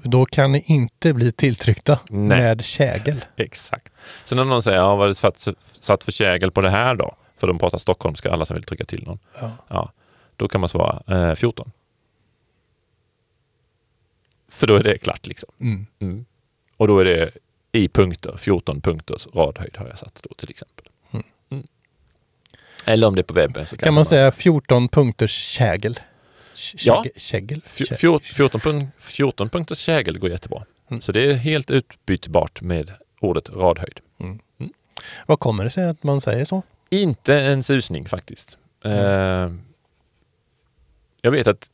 Då 0.03 0.25
kan 0.25 0.51
ni 0.51 0.63
inte 0.65 1.13
bli 1.13 1.31
tilltryckta 1.31 1.99
Nej. 2.09 2.27
med 2.39 2.65
kägel. 2.65 3.25
Exakt. 3.35 3.93
Så 4.25 4.35
när 4.35 4.43
någon 4.45 4.61
säger, 4.61 4.77
ja, 4.77 4.95
vad 4.95 5.03
är 5.03 5.07
det 5.07 5.15
satt, 5.15 5.47
satt 5.79 6.03
för 6.03 6.11
kägel 6.11 6.51
på 6.51 6.61
det 6.61 6.69
här 6.69 6.95
då? 6.95 7.15
För 7.37 7.47
de 7.47 7.59
pratar 7.59 7.77
stockholmska, 7.77 8.31
alla 8.31 8.45
som 8.45 8.53
vill 8.53 8.63
trycka 8.63 8.85
till 8.85 9.03
någon. 9.03 9.19
Ja. 9.41 9.51
Ja, 9.67 9.91
då 10.35 10.47
kan 10.47 10.61
man 10.61 10.69
svara 10.69 11.29
eh, 11.29 11.35
14. 11.35 11.71
För 14.49 14.67
då 14.67 14.75
är 14.75 14.83
det 14.83 14.97
klart 14.97 15.27
liksom. 15.27 15.49
Mm. 15.61 15.85
Mm. 15.99 16.25
Och 16.77 16.87
då 16.87 16.99
är 16.99 17.05
det 17.05 17.31
i 17.71 17.87
punkter, 17.87 18.37
14 18.37 18.81
punkters 18.81 19.27
radhöjd 19.33 19.77
har 19.77 19.87
jag 19.87 19.97
satt 19.99 20.19
då 20.23 20.33
till 20.37 20.49
exempel. 20.49 20.85
Mm. 21.11 21.25
Mm. 21.49 21.67
Eller 22.85 23.07
om 23.07 23.15
det 23.15 23.21
är 23.21 23.23
på 23.23 23.33
webben 23.33 23.65
så 23.65 23.77
kan, 23.77 23.87
Kan 23.87 23.93
man 23.93 24.05
säga 24.05 24.31
14 24.31 24.87
punkters 24.89 25.31
kägel? 25.31 25.93
Kä- 26.55 26.75
Ja. 26.79 27.03
kägel- 27.03 27.11
Kägel? 27.19 27.61
Fj- 27.65 27.91
Kä- 27.91 27.95
fjort- 27.95 28.25
14, 28.25 28.61
punk- 28.61 28.87
14 28.97 29.49
punkters 29.49 29.79
kägel 29.79 30.19
går 30.19 30.29
jättebra. 30.29 30.63
Mm. 30.89 31.01
Så 31.01 31.11
det 31.11 31.25
är 31.31 31.33
helt 31.33 31.71
utbytbart 31.71 32.61
med 32.61 32.91
ordet 33.19 33.49
radhöjd. 33.49 33.99
Vad 35.25 35.39
kommer 35.39 35.63
det 35.63 35.69
sig 35.69 35.85
att 35.89 36.03
man 36.03 36.21
säger 36.21 36.45
så? 36.45 36.61
Inte 36.89 37.39
en 37.41 37.63
susning 37.63 38.05
faktiskt. 38.09 38.57
Eh, 38.83 39.51
jag 41.21 41.31
vet 41.31 41.47
att 41.47 41.69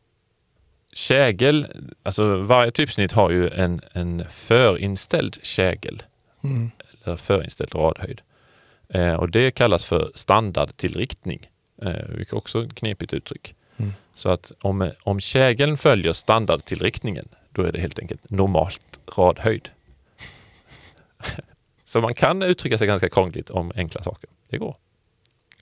kägel, 0.94 1.68
alltså 2.04 2.36
varje 2.36 2.72
typsnitt 2.72 3.12
har 3.12 3.30
ju 3.30 3.50
en, 3.50 3.82
en 3.92 4.26
förinställd 4.30 5.38
kägel. 5.42 6.04
Mm. 6.44 6.72
eller 7.04 7.18
förinställd 7.18 7.76
radhöjd. 7.76 8.22
Eh, 8.90 9.14
och 9.14 9.30
det 9.30 9.52
kallas 9.52 9.86
för 9.86 10.12
standardtillriktning. 10.16 11.50
Eh, 11.82 12.06
vilket 12.10 12.34
också 12.34 12.60
är 12.60 12.64
ett 12.64 12.76
knepigt 12.76 13.14
uttryck. 13.14 13.56
Mm. 13.78 13.94
Så 14.16 14.30
att 14.30 14.52
om, 14.62 14.92
om 15.04 15.20
kägeln 15.20 15.78
följer 15.78 16.14
standardtillriktningen, 16.14 17.30
då 17.50 17.62
är 17.62 17.72
det 17.72 17.80
helt 17.80 18.00
enkelt 18.00 18.30
normalt 18.30 19.00
radhöjd. 19.18 19.70
Så 21.86 22.02
man 22.02 22.14
kan 22.14 22.42
uttrycka 22.42 22.78
sig 22.78 22.88
ganska 22.88 23.10
krångligt 23.10 23.50
om 23.50 23.72
enkla 23.76 24.04
saker. 24.04 24.30
Det 24.50 24.58
går. 24.58 24.76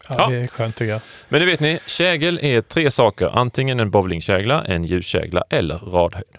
Ja, 0.09 0.15
Ja. 0.17 0.29
Det 0.29 0.35
är 0.37 0.47
skönt 0.47 0.75
tycker 0.75 0.91
jag. 0.91 1.01
Men 1.29 1.39
nu 1.39 1.45
vet 1.45 1.59
ni, 1.59 1.79
kägel 1.85 2.39
är 2.41 2.61
tre 2.61 2.91
saker. 2.91 3.39
Antingen 3.39 3.79
en 3.79 3.91
bowlingkägla, 3.91 4.63
en 4.65 4.83
ljuskägla 4.83 5.43
eller 5.49 5.77
radhöjd. 5.77 6.37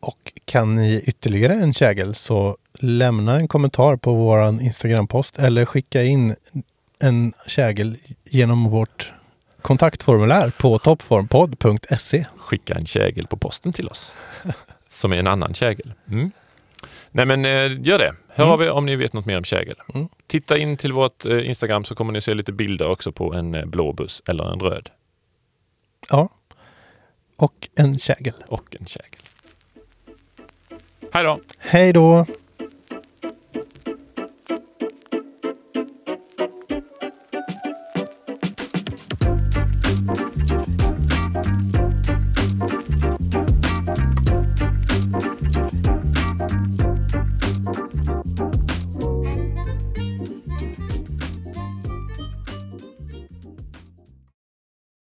Och 0.00 0.32
kan 0.44 0.76
ni 0.76 1.02
ytterligare 1.06 1.52
en 1.54 1.74
kägel 1.74 2.14
så 2.14 2.56
lämna 2.80 3.36
en 3.36 3.48
kommentar 3.48 3.96
på 3.96 4.14
våran 4.14 4.60
Instagram-post 4.60 5.38
eller 5.38 5.64
skicka 5.64 6.02
in 6.02 6.36
en 7.00 7.32
kägel 7.46 7.96
genom 8.24 8.68
vårt 8.70 9.12
kontaktformulär 9.62 10.52
på 10.58 10.78
toppformpodd.se. 10.78 12.24
Skicka 12.36 12.74
en 12.74 12.86
kägel 12.86 13.26
på 13.26 13.36
posten 13.36 13.72
till 13.72 13.88
oss. 13.88 14.14
Som 14.88 15.12
är 15.12 15.16
en 15.16 15.26
annan 15.26 15.54
kägel. 15.54 15.92
Mm. 16.10 16.30
Nej 17.10 17.26
men 17.26 17.44
eh, 17.44 17.80
gör 17.80 17.98
det. 17.98 18.14
Hör 18.28 18.44
Mm. 18.44 18.52
av 18.54 18.62
er 18.62 18.70
om 18.70 18.86
ni 18.86 18.96
vet 18.96 19.12
något 19.12 19.26
mer 19.26 19.36
om 19.38 19.44
kägel. 19.44 19.76
Mm. 19.94 20.08
Titta 20.26 20.58
in 20.58 20.76
till 20.76 20.92
vårt 20.92 21.24
eh, 21.26 21.48
Instagram 21.48 21.84
så 21.84 21.94
kommer 21.94 22.12
ni 22.12 22.20
se 22.20 22.34
lite 22.34 22.52
bilder 22.52 22.88
också 22.88 23.12
på 23.12 23.34
en 23.34 23.54
eh, 23.54 23.64
blå 23.64 23.92
buss 23.92 24.22
eller 24.26 24.52
en 24.52 24.60
röd 24.60 24.90
Ja. 26.10 26.28
Och 27.36 27.68
en 27.74 27.98
kägel. 27.98 28.34
och 28.46 28.76
en 28.80 28.86
kägel. 28.86 29.20
Hej 31.12 31.24
då! 31.24 31.40
Hej 31.58 31.92
då! 31.92 32.26